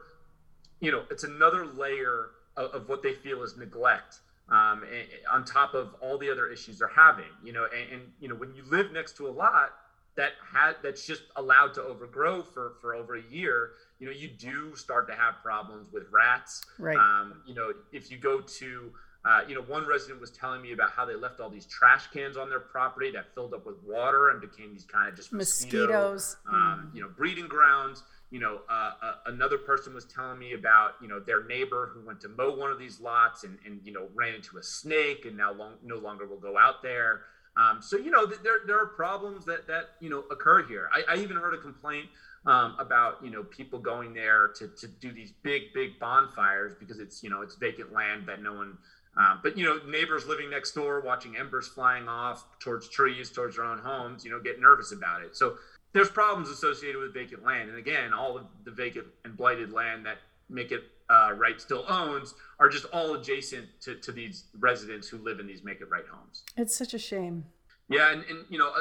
you 0.80 0.92
know, 0.92 1.04
it's 1.12 1.24
another 1.24 1.66
layer 1.66 2.32
of, 2.58 2.72
of 2.72 2.90
what 2.90 3.04
they 3.04 3.14
feel 3.14 3.44
is 3.44 3.56
neglect. 3.56 4.20
Um, 4.50 4.84
and, 4.84 5.08
on 5.32 5.46
top 5.46 5.76
of 5.76 5.94
all 6.02 6.18
the 6.18 6.30
other 6.30 6.48
issues 6.48 6.80
they're 6.80 6.88
having, 6.88 7.32
you 7.42 7.54
know, 7.54 7.68
and, 7.74 7.94
and 7.94 8.12
you 8.20 8.28
know, 8.28 8.36
when 8.36 8.54
you 8.56 8.64
live 8.64 8.92
next 8.92 9.16
to 9.18 9.28
a 9.28 9.32
lot 9.32 9.70
that 10.18 10.32
had 10.54 10.74
that's 10.84 11.06
just 11.06 11.24
allowed 11.36 11.74
to 11.76 11.82
overgrow 11.82 12.44
for 12.44 12.74
for 12.82 12.96
over 12.96 13.16
a 13.16 13.24
year, 13.30 13.72
you 14.00 14.06
know, 14.06 14.12
you 14.12 14.28
do 14.28 14.76
start 14.76 15.08
to 15.08 15.16
have 15.16 15.36
problems 15.42 15.88
with 15.92 16.04
rats. 16.12 16.62
Right. 16.78 16.98
Um, 16.98 17.42
you 17.46 17.54
know, 17.54 17.72
if 17.92 18.12
you 18.12 18.18
go 18.18 18.42
to 18.42 18.92
uh, 19.24 19.42
you 19.48 19.54
know, 19.54 19.62
one 19.62 19.86
resident 19.86 20.20
was 20.20 20.32
telling 20.32 20.62
me 20.62 20.72
about 20.72 20.90
how 20.92 21.06
they 21.06 21.16
left 21.16 21.40
all 21.40 21.50
these 21.50 21.68
trash 21.68 22.08
cans 22.08 22.38
on 22.38 22.50
their 22.50 22.60
property 22.60 23.12
that 23.12 23.34
filled 23.36 23.54
up 23.54 23.66
with 23.68 23.76
water 23.84 24.30
and 24.30 24.42
became 24.42 24.74
these 24.74 24.86
kind 24.86 25.08
of 25.08 25.16
just 25.16 25.32
mosquito, 25.32 25.86
mosquitoes, 25.86 26.38
um, 26.50 26.90
mm. 26.90 26.96
you 26.96 27.02
know, 27.02 27.10
breeding 27.16 27.48
grounds. 27.48 28.04
You 28.32 28.40
know, 28.40 28.62
uh, 28.70 28.92
uh, 29.02 29.14
another 29.28 29.58
person 29.58 29.94
was 29.94 30.06
telling 30.06 30.40
me 30.40 30.54
about 30.54 30.94
you 31.02 31.08
know 31.08 31.20
their 31.20 31.44
neighbor 31.44 31.92
who 31.94 32.06
went 32.06 32.20
to 32.22 32.30
mow 32.30 32.56
one 32.56 32.72
of 32.72 32.80
these 32.80 33.00
lots 33.00 33.44
and 33.44 33.60
and 33.66 33.82
you 33.84 33.92
know 33.92 34.08
ran 34.16 34.34
into 34.34 34.58
a 34.58 34.64
snake 34.64 35.26
and 35.26 35.38
now 35.38 35.54
long, 35.54 35.74
no 35.84 35.98
longer 35.98 36.26
will 36.26 36.40
go 36.40 36.58
out 36.58 36.82
there. 36.82 37.22
Um, 37.58 37.82
so 37.82 37.98
you 37.98 38.12
know, 38.12 38.26
there 38.26 38.62
there 38.66 38.80
are 38.80 38.88
problems 38.88 39.46
that 39.46 39.68
that 39.68 39.92
you 40.00 40.10
know 40.10 40.24
occur 40.32 40.64
here. 40.68 40.90
I, 40.94 41.16
I 41.16 41.18
even 41.18 41.38
heard 41.38 41.54
a 41.54 41.58
complaint 41.58 42.08
um, 42.46 42.76
about 42.80 43.24
you 43.24 43.30
know 43.30 43.44
people 43.44 43.80
going 43.80 44.14
there 44.14 44.50
to 44.58 44.68
to 44.68 44.88
do 44.88 45.12
these 45.12 45.34
big 45.44 45.74
big 45.74 46.00
bonfires 46.00 46.74
because 46.80 47.00
it's 47.00 47.24
you 47.24 47.30
know 47.30 47.42
it's 47.42 47.56
vacant 47.56 47.92
land 47.92 48.28
that 48.28 48.42
no 48.42 48.54
one 48.54 48.78
um, 49.18 49.40
but 49.44 49.58
you 49.58 49.66
know, 49.66 49.80
neighbors 49.88 50.26
living 50.26 50.50
next 50.50 50.72
door, 50.72 51.02
watching 51.02 51.36
embers 51.36 51.68
flying 51.68 52.08
off 52.08 52.46
towards 52.60 52.88
trees, 52.88 53.30
towards 53.30 53.58
their 53.58 53.66
own 53.66 53.80
homes, 53.80 54.24
you 54.24 54.32
know, 54.32 54.40
get 54.40 54.60
nervous 54.60 54.94
about 54.94 55.22
it. 55.22 55.36
So 55.36 55.56
there's 55.94 56.10
problems 56.10 56.50
associated 56.50 57.02
with 57.02 57.14
vacant 57.14 57.44
land. 57.44 57.70
And 57.70 57.78
again, 57.78 58.14
all 58.14 58.38
of 58.38 58.46
the 58.64 58.72
vacant 58.72 59.08
and 59.26 59.36
blighted 59.36 59.74
land 59.74 60.06
that 60.06 60.18
make 60.50 60.72
it 60.72 60.84
uh, 61.12 61.34
right 61.34 61.60
still 61.60 61.86
owns 61.90 62.34
are 62.60 62.70
just 62.70 62.86
all 62.94 63.14
adjacent 63.16 63.68
to, 63.82 63.96
to 63.96 64.12
these 64.12 64.46
residents 64.60 65.08
who 65.08 65.18
live 65.18 65.40
in 65.40 65.48
these 65.48 65.64
make 65.64 65.82
it 65.82 65.90
right 65.90 66.06
homes. 66.10 66.44
It's 66.56 66.76
such 66.76 66.94
a 66.94 67.00
shame. 67.00 67.46
Yeah, 67.90 68.12
and, 68.12 68.24
and 68.30 68.46
you 68.50 68.58
know, 68.58 68.70
uh, 68.70 68.80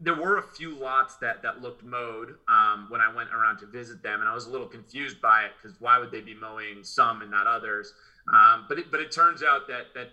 there 0.00 0.14
were 0.14 0.38
a 0.38 0.42
few 0.42 0.74
lots 0.74 1.16
that 1.16 1.42
that 1.42 1.62
looked 1.62 1.84
mowed 1.84 2.34
um, 2.48 2.86
when 2.88 3.00
I 3.00 3.14
went 3.14 3.30
around 3.30 3.58
to 3.58 3.66
visit 3.66 4.02
them, 4.02 4.20
and 4.20 4.28
I 4.28 4.34
was 4.34 4.46
a 4.46 4.50
little 4.50 4.66
confused 4.66 5.20
by 5.20 5.44
it 5.44 5.52
because 5.60 5.80
why 5.80 5.98
would 5.98 6.10
they 6.10 6.22
be 6.22 6.34
mowing 6.34 6.82
some 6.82 7.22
and 7.22 7.30
not 7.30 7.46
others? 7.46 7.94
Um, 8.32 8.66
but 8.68 8.78
it, 8.78 8.90
but 8.90 9.00
it 9.00 9.12
turns 9.12 9.42
out 9.42 9.68
that 9.68 9.94
that 9.94 10.08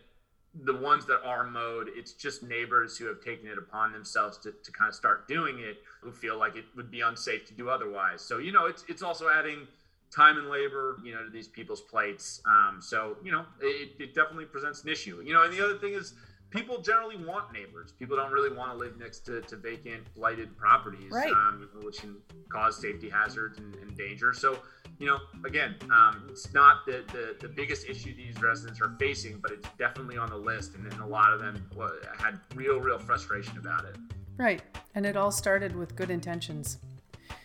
the 0.63 0.75
ones 0.75 1.05
that 1.05 1.21
are 1.23 1.43
mowed, 1.45 1.87
it's 1.95 2.13
just 2.13 2.43
neighbors 2.43 2.97
who 2.97 3.05
have 3.05 3.21
taken 3.21 3.47
it 3.47 3.57
upon 3.57 3.91
themselves 3.91 4.37
to, 4.39 4.53
to 4.63 4.71
kind 4.71 4.89
of 4.89 4.95
start 4.95 5.27
doing 5.27 5.59
it, 5.59 5.77
who 6.01 6.11
feel 6.11 6.37
like 6.37 6.55
it 6.55 6.65
would 6.75 6.89
be 6.89 7.01
unsafe 7.01 7.45
to 7.45 7.53
do 7.53 7.69
otherwise. 7.69 8.21
So 8.21 8.37
you 8.39 8.51
know, 8.51 8.65
it's 8.65 8.83
it's 8.87 9.01
also 9.01 9.29
adding 9.29 9.67
time 10.13 10.37
and 10.37 10.49
labor, 10.49 10.97
you 11.03 11.13
know, 11.13 11.23
to 11.23 11.29
these 11.29 11.47
people's 11.47 11.81
plates. 11.81 12.41
Um, 12.45 12.79
so 12.81 13.17
you 13.23 13.31
know, 13.31 13.45
it, 13.61 13.91
it 13.99 14.15
definitely 14.15 14.45
presents 14.45 14.83
an 14.83 14.89
issue. 14.89 15.21
You 15.23 15.33
know, 15.33 15.43
and 15.43 15.53
the 15.53 15.63
other 15.63 15.77
thing 15.77 15.93
is 15.93 16.13
people 16.49 16.81
generally 16.81 17.17
want 17.17 17.51
neighbors. 17.51 17.91
People 17.91 18.15
don't 18.15 18.31
really 18.31 18.55
want 18.55 18.71
to 18.71 18.77
live 18.77 18.97
next 18.97 19.19
to, 19.25 19.41
to 19.41 19.55
vacant, 19.55 20.03
blighted 20.15 20.57
properties, 20.57 21.11
right. 21.11 21.31
um, 21.31 21.69
which 21.83 21.99
can 21.99 22.15
cause 22.49 22.79
safety 22.79 23.09
hazards 23.09 23.57
and, 23.57 23.75
and 23.75 23.97
danger. 23.97 24.33
So, 24.33 24.59
you 24.99 25.07
know, 25.07 25.19
again, 25.45 25.75
um, 25.91 26.27
it's 26.29 26.53
not 26.53 26.85
the, 26.85 27.03
the, 27.11 27.35
the 27.39 27.53
biggest 27.53 27.87
issue 27.87 28.15
these 28.15 28.41
residents 28.41 28.79
are 28.81 28.95
facing, 28.99 29.39
but 29.39 29.51
it's 29.51 29.67
definitely 29.77 30.17
on 30.17 30.29
the 30.29 30.37
list. 30.37 30.75
And, 30.75 30.91
and 30.91 31.01
a 31.01 31.05
lot 31.05 31.33
of 31.33 31.39
them 31.39 31.69
had 32.17 32.39
real, 32.55 32.79
real 32.79 32.99
frustration 32.99 33.57
about 33.57 33.85
it. 33.85 33.95
Right. 34.37 34.61
And 34.95 35.05
it 35.05 35.17
all 35.17 35.31
started 35.31 35.75
with 35.75 35.95
good 35.95 36.11
intentions. 36.11 36.77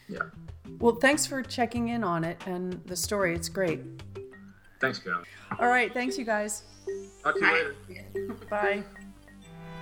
Yeah. 0.08 0.20
Well, 0.78 0.96
thanks 0.96 1.26
for 1.26 1.42
checking 1.42 1.88
in 1.88 2.02
on 2.02 2.24
it 2.24 2.40
and 2.46 2.80
the 2.86 2.96
story. 2.96 3.34
It's 3.34 3.48
great. 3.48 3.80
Thanks, 4.80 4.98
Carol. 4.98 5.22
All 5.60 5.68
right. 5.68 5.92
Thanks, 5.92 6.18
you 6.18 6.24
guys. 6.24 6.64
Talk 7.22 7.34
to 7.38 7.40
you 7.40 7.52
later. 7.52 8.34
Bye. 8.50 8.82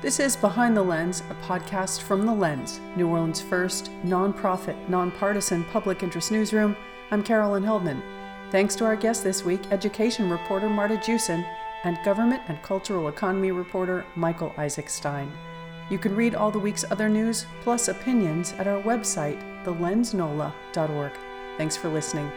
This 0.02 0.20
is 0.20 0.36
Behind 0.36 0.76
the 0.76 0.82
Lens, 0.82 1.22
a 1.30 1.34
podcast 1.46 2.00
from 2.00 2.24
The 2.24 2.32
Lens, 2.32 2.80
New 2.96 3.08
Orleans' 3.08 3.40
first 3.40 3.90
nonprofit, 4.04 4.88
nonpartisan 4.88 5.64
public 5.64 6.02
interest 6.02 6.32
newsroom. 6.32 6.74
I'm 7.10 7.22
Carolyn 7.22 7.62
Heldman. 7.64 8.02
Thanks 8.50 8.74
to 8.76 8.84
our 8.84 8.96
guest 8.96 9.24
this 9.24 9.44
week, 9.44 9.60
education 9.70 10.30
reporter 10.30 10.68
Marta 10.70 10.96
Jewson, 11.04 11.44
and 11.84 11.98
government 12.04 12.42
and 12.48 12.62
cultural 12.62 13.08
economy 13.08 13.52
reporter 13.52 14.04
Michael 14.16 14.54
Isaac 14.56 14.88
Stein. 14.88 15.30
You 15.90 15.98
can 15.98 16.14
read 16.16 16.34
all 16.34 16.50
the 16.50 16.58
week's 16.58 16.84
other 16.90 17.08
news, 17.08 17.46
plus 17.62 17.88
opinions, 17.88 18.54
at 18.58 18.66
our 18.66 18.82
website, 18.82 19.38
thelensnola.org. 19.64 21.12
Thanks 21.56 21.76
for 21.76 21.88
listening. 21.88 22.30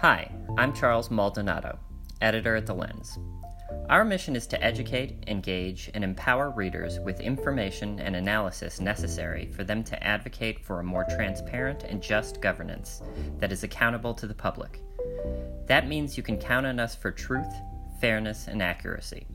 Hi, 0.00 0.28
I'm 0.58 0.72
Charles 0.72 1.10
Maldonado, 1.10 1.78
editor 2.20 2.56
at 2.56 2.66
The 2.66 2.74
Lens. 2.74 3.18
Our 3.88 4.04
mission 4.04 4.34
is 4.34 4.46
to 4.48 4.62
educate, 4.62 5.24
engage, 5.26 5.90
and 5.94 6.02
empower 6.02 6.50
readers 6.50 6.98
with 7.00 7.20
information 7.20 8.00
and 8.00 8.16
analysis 8.16 8.80
necessary 8.80 9.46
for 9.52 9.64
them 9.64 9.84
to 9.84 10.02
advocate 10.02 10.64
for 10.64 10.80
a 10.80 10.84
more 10.84 11.04
transparent 11.04 11.84
and 11.84 12.02
just 12.02 12.40
governance 12.40 13.02
that 13.38 13.52
is 13.52 13.64
accountable 13.64 14.14
to 14.14 14.26
the 14.26 14.34
public. 14.34 14.80
That 15.66 15.88
means 15.88 16.16
you 16.16 16.22
can 16.22 16.38
count 16.38 16.66
on 16.66 16.80
us 16.80 16.94
for 16.94 17.10
truth, 17.10 17.52
fairness, 18.00 18.48
and 18.48 18.62
accuracy. 18.62 19.26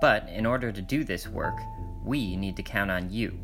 But 0.00 0.28
in 0.28 0.46
order 0.46 0.72
to 0.72 0.82
do 0.82 1.04
this 1.04 1.26
work, 1.26 1.58
we 2.04 2.36
need 2.36 2.56
to 2.56 2.62
count 2.62 2.90
on 2.90 3.10
you. 3.10 3.38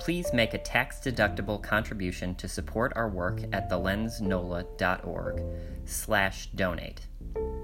Please 0.00 0.32
make 0.32 0.54
a 0.54 0.58
tax 0.58 1.00
deductible 1.00 1.62
contribution 1.62 2.34
to 2.36 2.48
support 2.48 2.92
our 2.94 3.08
work 3.08 3.40
at 3.52 3.70
thelensnola.org 3.70 5.42
slash 5.86 6.48
donate. 6.48 7.06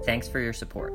Thanks 0.05 0.27
for 0.27 0.39
your 0.39 0.53
support. 0.53 0.93